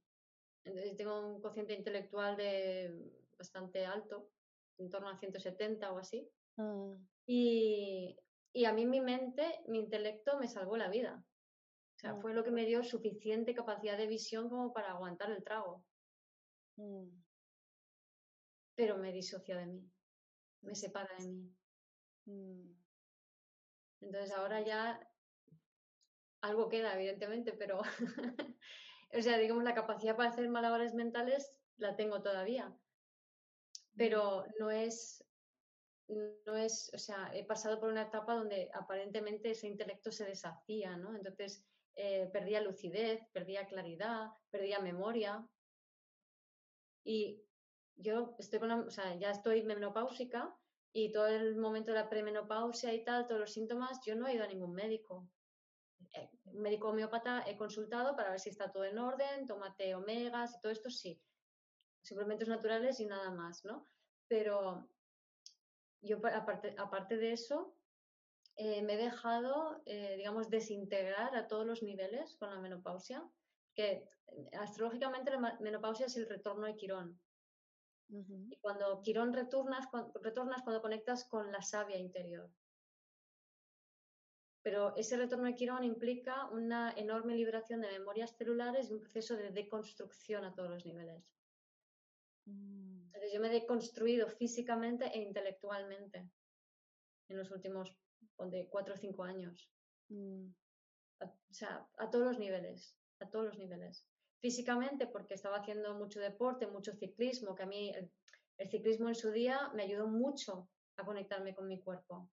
[0.64, 4.30] Entonces tengo un cociente intelectual de bastante alto
[4.78, 6.28] en torno a 170 o así.
[6.57, 6.95] Mm.
[7.26, 8.16] Y,
[8.53, 11.24] y, a mí mi mente, mi intelecto me salvó la vida.
[11.99, 15.42] O sea, fue lo que me dio suficiente capacidad de visión como para aguantar el
[15.42, 15.84] trago.
[16.76, 17.09] Mm.
[18.76, 19.90] Pero me disocia de mí,
[20.61, 21.57] me separa de mí.
[22.26, 22.72] Mm.
[24.01, 25.11] Entonces ahora ya
[26.40, 27.80] algo queda, evidentemente, pero,
[29.12, 32.72] o sea, digamos, la capacidad para hacer malabares mentales la tengo todavía,
[33.96, 35.24] pero no es,
[36.07, 40.96] no es, o sea, he pasado por una etapa donde aparentemente ese intelecto se deshacía,
[40.96, 41.16] ¿no?
[41.16, 41.66] Entonces
[42.01, 45.44] eh, perdía lucidez, perdía claridad, perdía memoria.
[47.05, 47.42] Y
[47.96, 50.57] yo estoy con o sea, ya estoy menopáusica
[50.92, 54.34] y todo el momento de la premenopausia y tal, todos los síntomas, yo no he
[54.34, 55.28] ido a ningún médico.
[56.14, 60.55] Eh, un médico homeópata he consultado para ver si está todo en orden, tómate omegas
[60.55, 61.20] y todo esto, sí.
[62.01, 63.88] Suplementos naturales y nada más, ¿no?
[64.28, 64.88] Pero
[66.01, 66.18] yo,
[66.78, 67.77] aparte de eso,
[68.61, 73.24] eh, me he dejado, eh, digamos, desintegrar a todos los niveles con la menopausia,
[73.72, 74.04] que
[74.59, 77.20] astrológicamente la menopausia es el retorno de Quirón.
[78.09, 79.86] Y cuando Quirón retornas,
[80.22, 82.50] retornas cuando conectas con la savia interior.
[84.62, 89.36] Pero ese retorno de Quirón implica una enorme liberación de memorias celulares y un proceso
[89.36, 91.32] de deconstrucción a todos los niveles.
[92.46, 93.04] Mm.
[93.04, 96.28] Entonces yo me he deconstruido físicamente e intelectualmente
[97.28, 97.94] en los últimos
[98.47, 99.70] de cuatro o cinco años.
[100.09, 100.47] Mm.
[101.20, 104.07] o sea, a todos los niveles, a todos los niveles.
[104.41, 107.93] Físicamente porque estaba haciendo mucho deporte, mucho ciclismo, que a mí
[108.59, 112.30] el ciclismo en su día me ayudó mucho a conectarme con mi cuerpo.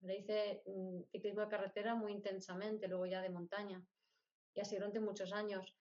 [0.00, 3.84] Le hice mm, ciclismo de carretera muy intensamente, luego ya de montaña,
[4.54, 5.76] y así durante muchos años.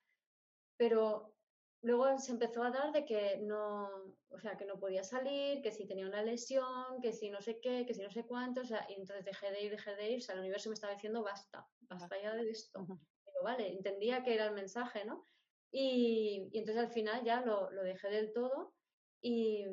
[0.78, 1.37] Pero
[1.82, 3.90] luego se empezó a dar de que no,
[4.30, 7.60] o sea, que no podía salir, que si tenía una lesión, que si no sé
[7.60, 10.12] qué, que si no sé cuánto, o sea, y entonces dejé de ir, dejé de
[10.12, 12.86] ir, o sea, el universo me estaba diciendo basta, basta ya de esto.
[13.24, 15.24] Pero vale, entendía que era el mensaje, ¿no?
[15.72, 18.74] Y, y entonces al final ya lo, lo dejé del todo
[19.22, 19.66] y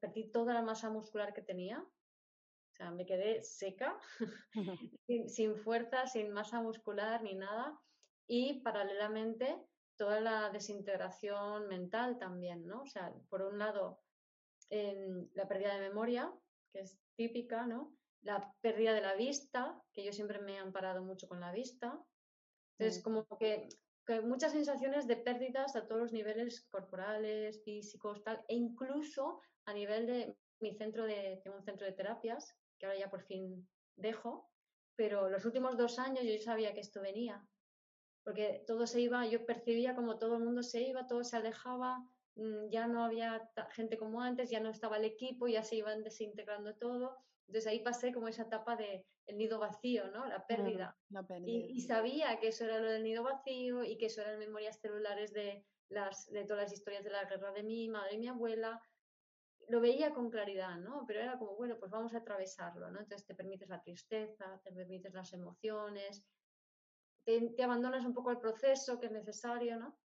[0.00, 3.98] perdí toda la masa muscular que tenía, o sea, me quedé seca,
[5.28, 7.80] sin, fuerza, sin masa muscular ni nada.
[8.26, 9.56] Y paralelamente
[9.96, 12.82] toda la desintegración mental también, ¿no?
[12.82, 14.00] O sea, por un lado,
[14.70, 16.32] la pérdida de memoria,
[16.72, 17.96] que es típica, ¿no?
[18.22, 21.98] La pérdida de la vista, que yo siempre me he amparado mucho con la vista.
[22.78, 23.68] Entonces, como que,
[24.06, 29.72] que, muchas sensaciones de pérdidas a todos los niveles corporales, físicos, tal, e incluso a
[29.72, 33.68] nivel de mi centro de, tengo un centro de terapias que ahora ya por fin
[33.96, 34.50] dejo,
[34.96, 37.46] pero los últimos dos años yo sabía que esto venía,
[38.26, 42.04] porque todo se iba, yo percibía como todo el mundo se iba, todo se alejaba,
[42.34, 46.02] mm, ya no había gente como antes, ya no estaba el equipo, ya se iban
[46.02, 47.16] desintegrando todo.
[47.46, 50.26] Entonces ahí pasé como esa etapa de el nido vacío, ¿no?
[50.26, 50.98] La pérdida.
[51.44, 54.80] Y, y, sabía que eso era lo del nido vacío y que eso eran memorias
[54.80, 58.26] celulares de, las, de todas las historias de la guerra de mi madre y mi
[58.26, 58.82] abuela,
[59.68, 61.04] lo veía con claridad, ¿no?
[61.06, 62.98] Pero era como, bueno, pues vamos a atravesarlo, ¿no?
[62.98, 66.24] Entonces te permites la tristeza, te permites las emociones,
[67.26, 69.98] te, abandonas un poco el proceso que es necesario, ¿no?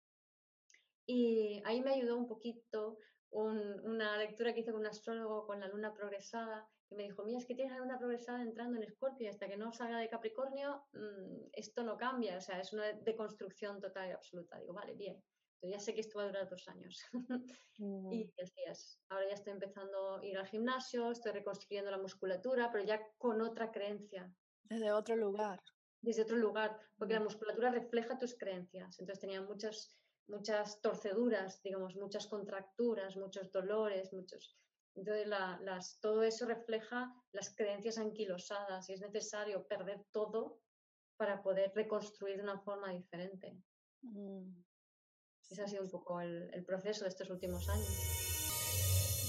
[1.06, 2.98] Y ahí me ayudó un poquito
[3.32, 7.38] una lectura que hice con un astrólogo con la luna progresada, que me dijo, mira,
[7.38, 10.86] es que tienes la luna progresada entrando en Escorpio, hasta que no salga de Capricornio,
[10.92, 14.58] mm, esto no cambia, o sea, es una deconstrucción total y absoluta.
[14.58, 15.22] Digo, vale, bien
[15.68, 17.00] ya sé que esto va a durar dos años.
[17.82, 18.12] Mm.
[18.12, 22.84] y decías, ahora ya estoy empezando a ir al gimnasio, estoy reconstruyendo la musculatura, pero
[22.84, 24.30] ya con otra creencia.
[24.64, 25.62] Desde otro lugar.
[26.02, 27.24] Desde otro lugar, porque la mm.
[27.24, 28.98] musculatura refleja tus creencias.
[28.98, 29.96] Entonces tenía muchas,
[30.28, 34.56] muchas torceduras, digamos, muchas contracturas, muchos dolores, muchos...
[34.96, 40.60] Entonces las, todo eso refleja las creencias anquilosadas y es necesario perder todo
[41.16, 43.56] para poder reconstruir de una forma diferente.
[44.02, 44.64] Mm.
[45.50, 47.88] Ese ha sido un poco el, proceso de estos últimos años.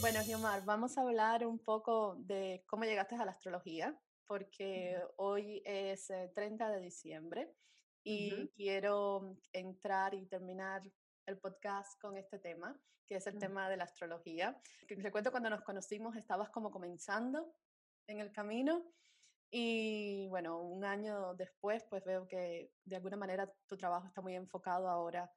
[0.02, 4.00] Bueno, Giomar, vamos a hablar un poco de cómo llegaste a la astrología,
[4.32, 7.54] porque hoy es 30 eh, de diciembre
[8.02, 10.82] y quiero entrar y terminar
[11.26, 14.58] el podcast con este tema, que es el tema de la astrología.
[14.88, 17.54] Te cuento cuando nos conocimos estabas como comenzando
[18.08, 18.94] en el camino
[19.50, 24.36] y bueno, un año después pues veo que de alguna manera tu trabajo está muy
[24.36, 25.30] enfocado ahora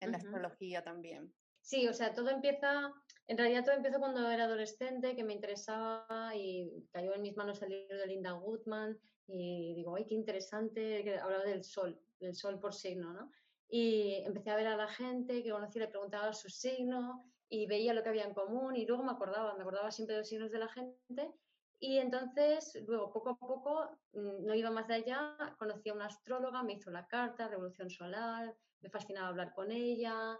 [0.00, 1.32] en la astrología también.
[1.64, 2.92] Sí, o sea, todo empieza,
[3.26, 7.62] en realidad todo empezó cuando era adolescente, que me interesaba y cayó en mis manos
[7.62, 12.34] el libro de Linda Goodman y digo, ay, qué interesante, que hablaba del sol, del
[12.34, 13.30] sol por signo, ¿no?
[13.66, 17.94] Y empecé a ver a la gente que conocí, le preguntaba su signo y veía
[17.94, 20.52] lo que había en común y luego me acordaba, me acordaba siempre de los signos
[20.52, 21.32] de la gente
[21.80, 26.06] y entonces, luego, poco a poco, mm, no iba más de allá, conocí a una
[26.06, 30.38] astróloga, me hizo la carta, Revolución Solar, me fascinaba hablar con ella,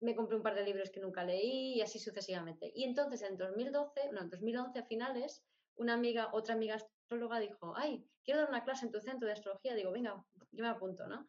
[0.00, 2.70] me compré un par de libros que nunca leí y así sucesivamente.
[2.74, 5.42] Y entonces en 2012, no, en 2011 a finales,
[5.76, 9.34] una amiga, otra amiga astróloga dijo, ay, quiero dar una clase en tu centro de
[9.34, 9.74] astrología.
[9.74, 11.28] Digo, venga, yo me apunto, ¿no?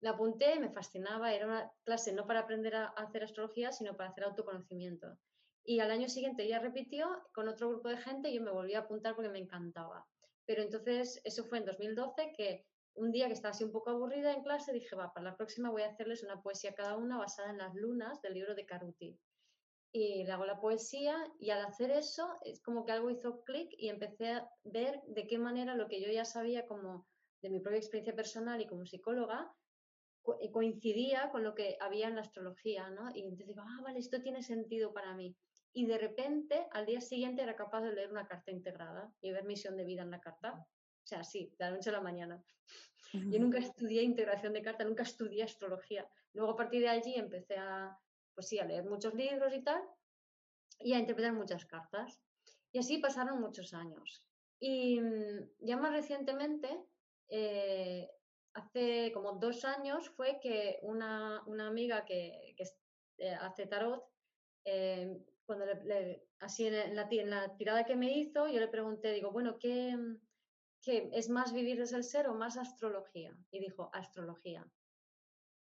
[0.00, 4.10] La apunté, me fascinaba, era una clase no para aprender a hacer astrología, sino para
[4.10, 5.18] hacer autoconocimiento.
[5.64, 8.74] Y al año siguiente ya repitió con otro grupo de gente y yo me volví
[8.74, 10.06] a apuntar porque me encantaba.
[10.46, 12.64] Pero entonces, eso fue en 2012 que
[12.98, 15.70] un día que estaba así un poco aburrida en clase, dije, va, para la próxima
[15.70, 19.18] voy a hacerles una poesía cada una basada en las lunas del libro de Caruti.
[19.92, 23.70] Y le hago la poesía y al hacer eso es como que algo hizo clic
[23.78, 27.06] y empecé a ver de qué manera lo que yo ya sabía como
[27.42, 29.50] de mi propia experiencia personal y como psicóloga
[30.40, 33.08] eh, coincidía con lo que había en la astrología, ¿no?
[33.14, 35.34] Y entonces digo, ah, vale, esto tiene sentido para mí
[35.72, 39.44] y de repente al día siguiente era capaz de leer una carta integrada y ver
[39.44, 40.66] misión de vida en la carta.
[41.08, 42.44] O sea, sí, de la noche a la mañana.
[43.14, 46.06] Yo nunca estudié integración de carta, nunca estudié astrología.
[46.34, 47.98] Luego a partir de allí empecé a,
[48.34, 49.80] pues sí, a leer muchos libros y tal,
[50.80, 52.20] y a interpretar muchas cartas.
[52.72, 54.22] Y así pasaron muchos años.
[54.60, 56.78] Y mm, ya más recientemente,
[57.28, 58.10] eh,
[58.52, 62.64] hace como dos años, fue que una, una amiga que, que
[63.16, 64.04] eh, hace tarot
[64.66, 69.12] eh, cuando le, así en la, en la, tirada que me hizo, yo le pregunté,
[69.12, 69.96] digo, bueno, ¿qué,
[70.88, 73.36] es más vivir desde el ser o más astrología?
[73.50, 74.66] Y dijo, astrología.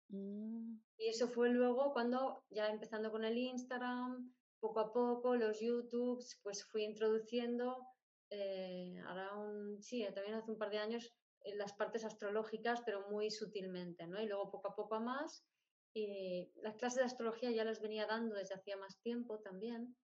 [0.09, 0.77] Mm.
[0.97, 6.39] Y eso fue luego cuando, ya empezando con el Instagram, poco a poco, los YouTubes,
[6.43, 7.87] pues fui introduciendo,
[8.29, 11.13] eh, ahora un, sí, también hace un par de años,
[11.57, 14.19] las partes astrológicas, pero muy sutilmente, ¿no?
[14.21, 15.45] Y luego poco a poco a más,
[15.93, 19.95] y las clases de astrología ya las venía dando desde hacía más tiempo también.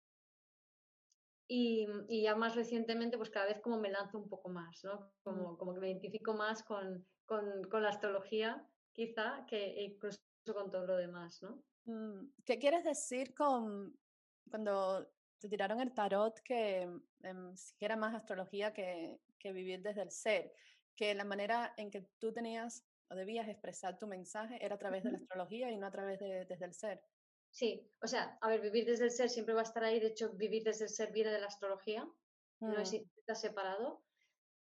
[1.52, 5.10] Y, y, ya más recientemente, pues cada vez como me lanzo un poco más, ¿no?
[5.24, 10.20] Como, como que me identifico más con, con, con, la astrología, quizá, que incluso
[10.54, 11.60] con todo lo demás, ¿no?
[11.86, 13.98] Mm, ¿Qué quieres decir con
[14.48, 16.82] cuando te tiraron el tarot que
[17.24, 20.52] eh, era más astrología que, que vivir desde el ser?
[20.94, 25.02] Que la manera en que tú tenías o debías expresar tu mensaje era a través
[25.02, 27.02] de la astrología y no a través de desde el ser.
[27.50, 30.08] Sí, o sea, a ver, vivir desde el ser siempre va a estar ahí, de
[30.08, 32.08] hecho, vivir desde el ser viene de la astrología,
[32.60, 32.96] no es, mm.
[33.16, 34.02] está separado,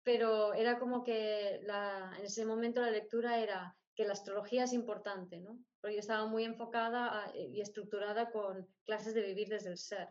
[0.03, 4.73] pero era como que la, en ese momento la lectura era que la astrología es
[4.73, 5.59] importante, ¿no?
[5.79, 10.09] Porque yo estaba muy enfocada y estructurada con clases de vivir desde el ser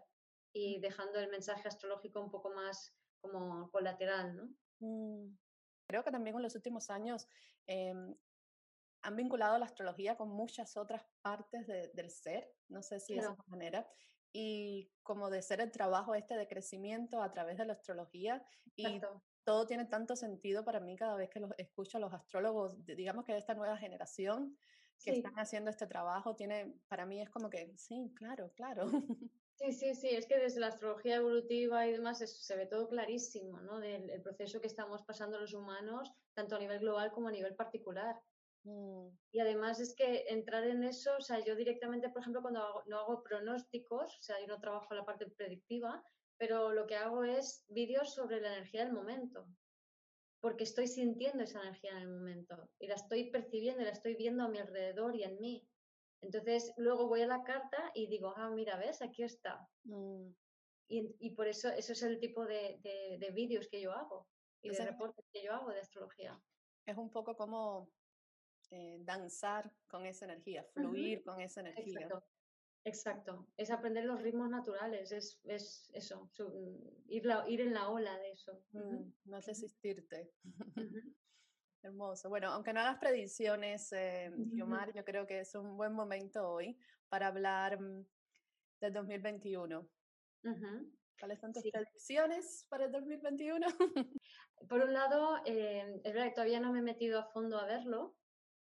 [0.53, 4.49] y dejando el mensaje astrológico un poco más como colateral, ¿no?
[4.81, 5.37] Mm.
[5.89, 7.27] Creo que también en los últimos años
[7.67, 8.15] em,
[9.03, 13.37] han vinculado la astrología con muchas otras partes del ser, no sé si de esa
[13.47, 13.89] manera,
[14.33, 18.45] y como de ser el trabajo este de crecimiento a través de la astrología.
[18.77, 19.01] Y
[19.45, 23.25] todo tiene tanto sentido para mí cada vez que los escucho a los astrólogos, digamos
[23.25, 24.57] que de esta nueva generación
[25.03, 28.85] que están haciendo este trabajo, tiene, para mí es como que, sí, claro, claro.
[29.61, 33.61] Sí, sí, sí, es que desde la astrología evolutiva y demás se ve todo clarísimo,
[33.61, 33.79] ¿no?
[33.79, 38.19] Del proceso que estamos pasando los humanos, tanto a nivel global como a nivel particular.
[38.65, 39.09] Mm.
[39.33, 42.99] Y además es que entrar en eso, o sea, yo directamente, por ejemplo, cuando no
[42.99, 46.03] hago pronósticos, o sea, yo no trabajo la parte predictiva,
[46.39, 49.47] pero lo que hago es vídeos sobre la energía del momento,
[50.41, 54.15] porque estoy sintiendo esa energía en el momento y la estoy percibiendo y la estoy
[54.15, 55.67] viendo a mi alrededor y en mí.
[56.23, 59.01] Entonces, luego voy a la carta y digo, ah, mira, ¿ves?
[59.01, 59.67] Aquí está.
[59.85, 60.31] Mm.
[60.89, 64.27] Y, y, por eso, eso es el tipo de, de, vídeos que yo hago
[64.61, 66.39] y de reportes que yo hago de astrología.
[66.85, 67.89] Es un poco como
[68.71, 72.01] eh, danzar con esa energía, fluir con esa energía.
[72.01, 72.25] Exacto.
[72.85, 73.47] Exacto.
[73.57, 76.31] Es aprender los ritmos naturales, es, es eso,
[77.09, 78.65] ir, ir en la ola de eso.
[78.73, 80.33] Mm, no resistirte.
[81.83, 82.29] Hermoso.
[82.29, 84.67] Bueno, aunque no hagas predicciones, eh, yo
[85.05, 88.07] creo que es un buen momento hoy para hablar mm,
[88.81, 89.89] del 2021.
[91.19, 93.67] ¿Cuáles son tus predicciones para el 2021?
[94.69, 97.67] Por un lado, eh, es verdad que todavía no me he metido a fondo a
[97.67, 98.17] verlo,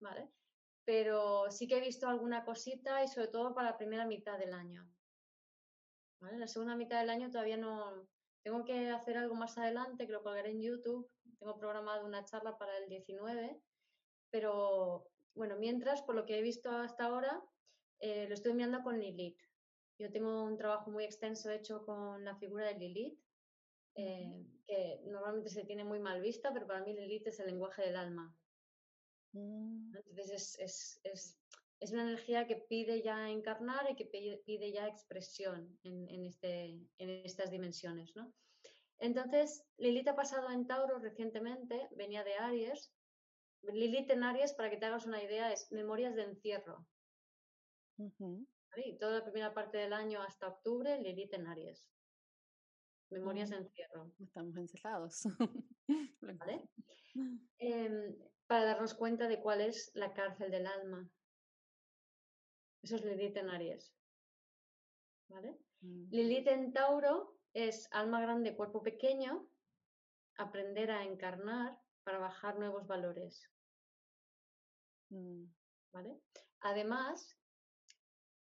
[0.04, 0.30] ¿vale?
[0.86, 4.54] Pero sí que he visto alguna cosita y sobre todo para la primera mitad del
[4.54, 4.88] año.
[6.20, 6.38] ¿Vale?
[6.38, 8.08] La segunda mitad del año todavía no...
[8.44, 12.58] Tengo que hacer algo más adelante, que lo colgaré en YouTube, tengo programado una charla
[12.58, 13.58] para el 19,
[14.30, 17.42] pero bueno, mientras, por lo que he visto hasta ahora,
[18.00, 19.40] eh, lo estoy enviando con Lilith.
[19.98, 23.20] Yo tengo un trabajo muy extenso hecho con la figura de Lilith,
[23.96, 27.84] eh, que normalmente se tiene muy mal vista, pero para mí Lilith es el lenguaje
[27.84, 28.36] del alma.
[29.34, 29.96] Mm.
[29.96, 31.38] Entonces es, es,
[31.80, 36.80] es, una energía que pide ya encarnar y que pide ya expresión en, en, este,
[36.98, 38.16] en estas dimensiones.
[38.16, 38.34] ¿no?
[39.00, 42.94] Entonces, Lilith ha pasado en Tauro recientemente, venía de Aries.
[43.64, 46.88] Lilith en Aries, para que te hagas una idea, es memorias de encierro.
[48.78, 51.90] Y toda la primera parte del año hasta octubre, Lilith en Aries.
[53.10, 53.64] Memorias de mm.
[53.64, 54.12] encierro.
[54.20, 55.24] Estamos encerrados.
[56.22, 56.70] ¿Vale?
[58.48, 61.10] Para darnos cuenta de cuál es la cárcel del alma.
[62.82, 63.94] Eso es Lilith en Aries.
[65.30, 65.58] ¿vale?
[65.82, 69.48] Lilith en Tauro es alma grande, cuerpo pequeño,
[70.38, 73.50] aprender a encarnar para bajar nuevos valores.
[75.10, 75.46] Mm.
[75.92, 76.20] ¿Vale?
[76.62, 77.38] Además,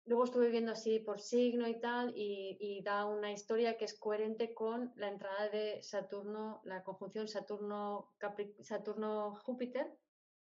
[0.06, 4.54] luego estuve viendo así por signo y tal, y, da una historia que es coherente
[4.54, 9.88] con la entrada de Saturno, la conjunción Saturno-Júpiter.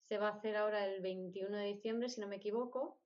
[0.05, 2.99] Se va a hacer ahora el 21 de diciembre, si no me equivoco.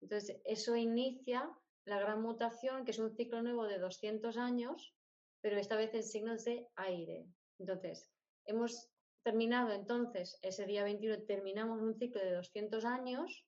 [0.00, 1.50] Entonces, eso inicia
[1.84, 4.94] la gran mutación, que es un ciclo nuevo de 200 años,
[5.40, 7.26] pero esta vez en signos de aire.
[7.58, 8.10] Entonces,
[8.46, 8.90] hemos
[9.22, 13.46] terminado entonces, ese día 21, terminamos un ciclo de 200 años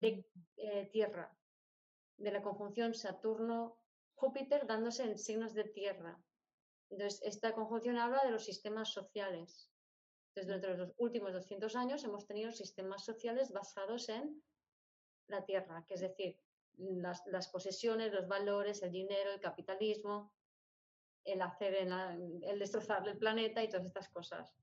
[0.00, 0.26] de
[0.56, 1.32] eh, Tierra,
[2.22, 6.18] de la conjunción Saturno-Júpiter dándose en signos de Tierra.
[6.90, 9.70] Entonces, esta conjunción habla de los sistemas sociales.
[10.28, 14.42] Entonces, durante los últimos 200 años hemos tenido sistemas sociales basados en
[15.26, 16.38] la Tierra, que es decir,
[16.78, 20.32] las, posesiones, los valores, el dinero, el capitalismo,
[21.24, 24.54] el hacer, el, destrozar el planeta y todas estas cosas.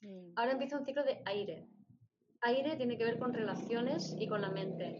[0.00, 0.32] Mm.
[0.36, 1.66] Ahora empieza un ciclo de aire.
[2.42, 4.96] Aire tiene que ver con relaciones y con la mente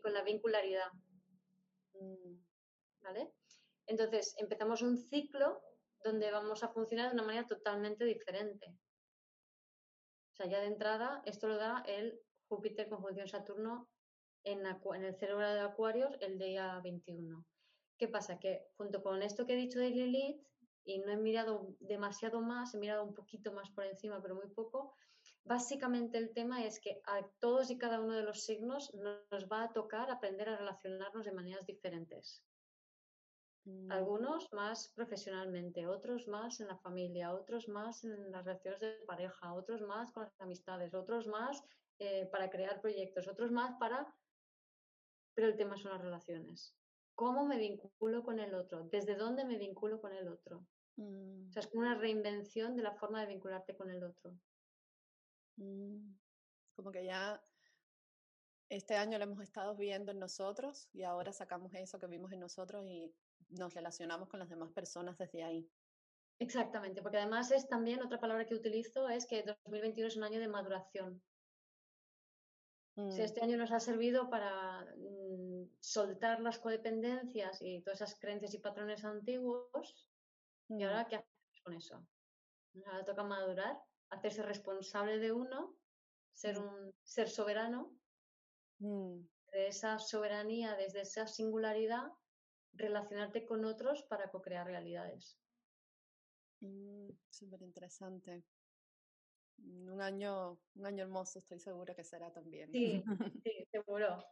[0.00, 0.90] con la vincularidad.
[1.94, 2.36] Mm.
[3.02, 3.32] ¿Vale?
[3.86, 5.60] Entonces, empezamos un ciclo
[6.04, 8.66] donde vamos a funcionar de una manera totalmente diferente.
[10.32, 13.88] O sea, ya de entrada, esto lo da el Júpiter conjunción Saturno
[14.44, 17.44] en, el cerebro de Acuarios el día 21.
[17.98, 18.38] ¿Qué pasa?
[18.38, 20.42] Que junto con esto que he dicho de Lilith,
[20.84, 24.48] y no he mirado demasiado más, he mirado un poquito más por encima, pero muy
[24.48, 24.94] poco,
[25.44, 29.64] básicamente el tema es que a todos y cada uno de los signos nos va
[29.64, 32.44] a tocar aprender a relacionarnos de maneras diferentes.
[33.64, 33.92] Mm.
[33.92, 39.52] Algunos más profesionalmente, otros más en la familia, otros más en las relaciones de pareja,
[39.52, 41.62] otros más con las amistades, otros más
[41.98, 44.06] eh, para crear proyectos, otros más para
[45.34, 46.74] pero el tema son las relaciones.
[47.14, 48.88] ¿Cómo me vinculo con el otro?
[48.90, 50.66] ¿Desde dónde me vinculo con el otro?
[50.96, 51.48] Mm.
[51.48, 54.34] O sea, es como una reinvención de la forma de vincularte con el otro.
[55.56, 56.14] Mm.
[56.74, 57.42] Como que ya
[58.68, 62.40] este año lo hemos estado viendo en nosotros y ahora sacamos eso que vimos en
[62.40, 63.12] nosotros y
[63.50, 65.68] nos relacionamos con las demás personas desde ahí.
[66.38, 70.40] Exactamente, porque además es también otra palabra que utilizo es que 2021 es un año
[70.40, 71.22] de maduración.
[72.96, 73.24] Si mm.
[73.24, 78.58] este año nos ha servido para mm, soltar las codependencias y todas esas creencias y
[78.58, 80.08] patrones antiguos,
[80.68, 80.82] ¿y mm.
[80.82, 82.06] ahora qué hacemos con eso?
[82.86, 83.76] Ahora toca madurar,
[84.10, 85.76] hacerse responsable de uno,
[86.32, 87.92] ser un ser soberano,
[88.78, 92.12] de esa soberanía, desde esa singularidad,
[92.72, 95.38] relacionarte con otros para co-crear realidades.
[97.28, 98.44] Súper interesante.
[99.58, 102.70] Mm, un año, un año hermoso, estoy segura que será también.
[102.70, 103.02] Sí,
[103.44, 104.24] sí, seguro.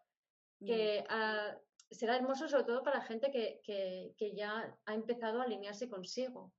[0.60, 0.66] Mm.
[0.66, 1.58] Que ah,
[1.90, 6.52] será hermoso sobre todo para gente que, que, ya ha empezado a alinearse consigo.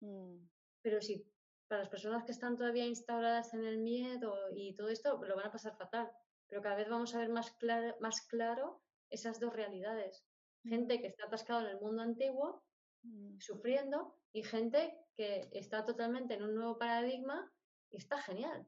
[0.00, 0.38] Mm.
[0.82, 1.26] Pero sí,
[1.68, 5.46] para las personas que están todavía instauradas en el miedo y todo esto, lo van
[5.46, 6.10] a pasar fatal.
[6.48, 10.24] Pero cada vez vamos a ver más claro, más claro esas dos realidades.
[10.64, 12.64] Gente que está atascada en el mundo antiguo,
[13.38, 17.52] sufriendo, y gente que está totalmente en un nuevo paradigma
[17.90, 18.66] está genial.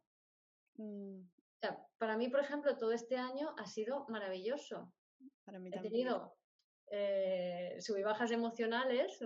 [0.77, 1.23] Mm.
[1.99, 4.93] para mí, por ejemplo, todo este año ha sido maravilloso.
[5.45, 6.37] Para mí He tenido
[6.91, 9.19] eh, bajas emocionales,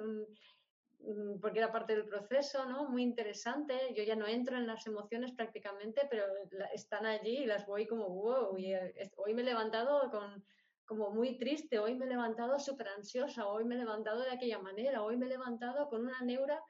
[1.40, 2.88] porque era parte del proceso, ¿no?
[2.88, 3.92] Muy interesante.
[3.94, 6.24] Yo ya no entro en las emociones prácticamente, pero
[6.72, 8.56] están allí y las voy como wow.
[8.56, 10.44] Y eh, hoy me he levantado con
[10.84, 14.58] como muy triste, hoy me he levantado súper ansiosa, hoy me he levantado de aquella
[14.58, 16.60] manera, hoy me he levantado con una neura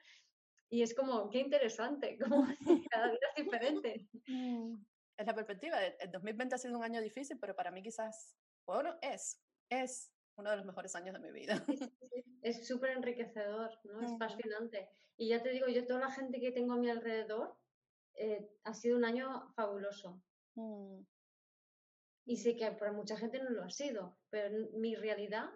[0.69, 2.47] y es como, qué interesante, como
[2.89, 4.07] cada día es diferente.
[4.27, 4.75] Mm,
[5.17, 5.83] es la perspectiva.
[5.83, 8.35] El 2020 ha sido un año difícil, pero para mí quizás,
[8.65, 11.63] bueno, es, es uno de los mejores años de mi vida.
[12.41, 14.01] Es súper enriquecedor, ¿no?
[14.01, 14.89] Es fascinante.
[15.15, 17.55] Y ya te digo, yo toda la gente que tengo a mi alrededor,
[18.15, 20.21] eh, ha sido un año fabuloso.
[20.55, 20.99] Mm.
[22.25, 25.49] Y sé que para mucha gente no lo ha sido, pero mi realidad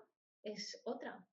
[0.43, 1.27] es otra.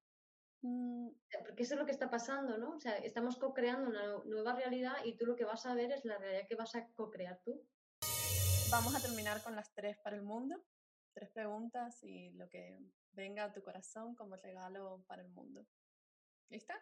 [0.62, 1.08] Mm.
[1.44, 2.76] Porque eso es lo que está pasando, ¿no?
[2.76, 6.04] O sea, estamos co-creando una nueva realidad y tú lo que vas a ver es
[6.04, 7.64] la realidad que vas a co-crear tú.
[8.70, 10.64] Vamos a terminar con las tres para el mundo.
[11.14, 12.78] Tres preguntas y lo que
[13.12, 15.64] venga a tu corazón como regalo para el mundo.
[16.48, 16.74] ¿Lista?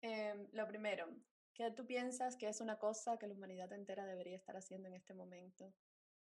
[0.00, 1.08] Em, lo primero,
[1.52, 4.94] ¿qué tú piensas que es una cosa que la humanidad entera debería estar haciendo en
[4.94, 5.74] este momento?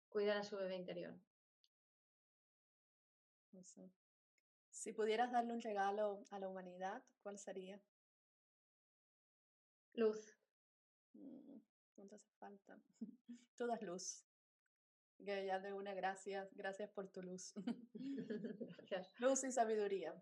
[0.09, 1.15] Cuidar a su bebé interior.
[4.71, 7.81] Si pudieras darle un regalo a la humanidad, ¿cuál sería?
[9.95, 10.37] Luz.
[11.15, 11.59] Mm,
[11.97, 12.81] no te hace falta.
[13.57, 14.28] Tú das luz.
[15.25, 17.53] Que ya de una, gracias, gracias por tu luz.
[17.55, 19.13] Gracias.
[19.19, 20.15] Luz y sabiduría.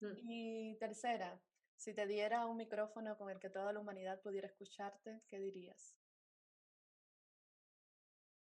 [0.00, 0.12] Mm.
[0.18, 1.42] Y tercera,
[1.76, 5.98] si te diera un micrófono con el que toda la humanidad pudiera escucharte, ¿qué dirías?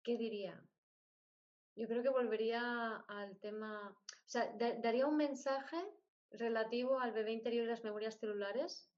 [0.03, 0.67] ¿Qué diría?
[1.75, 5.77] Yo creo que volvería al tema, o sea, da- daría un mensaje
[6.31, 8.91] relativo al bebé interior y las memorias celulares,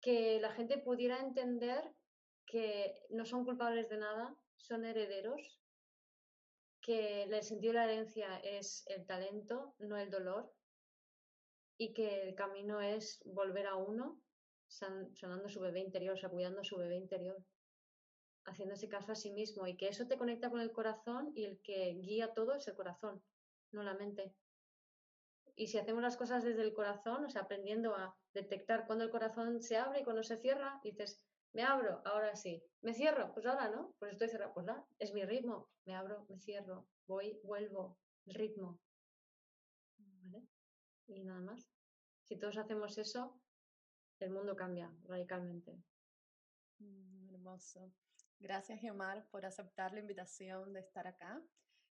[0.00, 1.94] que la gente pudiera entender
[2.46, 5.59] que no son culpables de nada, son herederos,
[6.80, 10.54] que el sentido de la herencia es el talento, no el dolor,
[11.76, 14.22] y que el camino es volver a uno,
[14.66, 17.44] san- sanando su bebé interior, o sea, cuidando su bebé interior
[18.44, 21.60] haciéndose caso a sí mismo y que eso te conecta con el corazón y el
[21.62, 23.24] que guía todo es el corazón,
[23.70, 24.36] no la mente.
[25.56, 29.10] Y si hacemos las cosas desde el corazón, o sea, aprendiendo a detectar cuando el
[29.10, 33.46] corazón se abre y cuando se cierra, dices, me abro, ahora sí, me cierro, pues
[33.46, 37.40] ahora no, pues estoy cerrado, pues nada, es mi ritmo, me abro, me cierro, voy,
[37.42, 38.80] vuelvo, el ritmo.
[39.98, 40.46] ¿Vale?
[41.06, 41.68] Y nada más.
[42.24, 43.40] Si todos hacemos eso,
[44.20, 45.82] el mundo cambia radicalmente.
[46.78, 47.92] Mm, hermoso.
[48.38, 51.42] Gracias, Gemar, por aceptar la invitación de estar acá.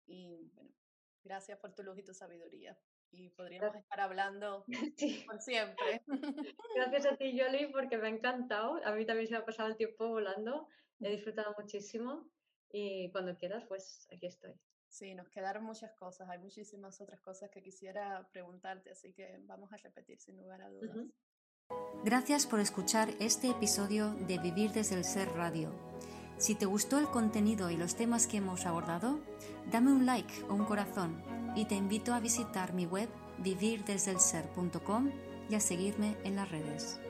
[0.06, 0.74] Y bueno,
[1.22, 2.78] gracias por tu luz y tu sabiduría.
[3.12, 3.84] Y podríamos Gracias.
[3.84, 4.64] estar hablando
[4.96, 5.22] Sí.
[5.26, 6.02] por siempre.
[6.76, 8.80] Gracias a ti, Yoli, porque me ha encantado.
[8.84, 10.68] A mí también se me ha pasado el tiempo volando.
[11.00, 12.28] He disfrutado muchísimo.
[12.70, 14.52] Y cuando quieras, pues aquí estoy.
[14.88, 16.28] Sí, nos quedaron muchas cosas.
[16.28, 20.68] Hay muchísimas otras cosas que quisiera preguntarte, así que vamos a repetir sin lugar a
[20.70, 20.96] dudas.
[20.96, 21.12] Ujú.
[22.04, 25.72] Gracias por escuchar este episodio de Vivir desde el Ser Radio.
[26.36, 29.20] Si te gustó el contenido y los temas que hemos abordado,
[29.70, 31.22] dame un like o un corazón
[31.54, 33.08] y te invito a visitar mi web
[33.38, 35.10] vivirdesdelser.com
[35.48, 37.00] y a seguirme en las redes.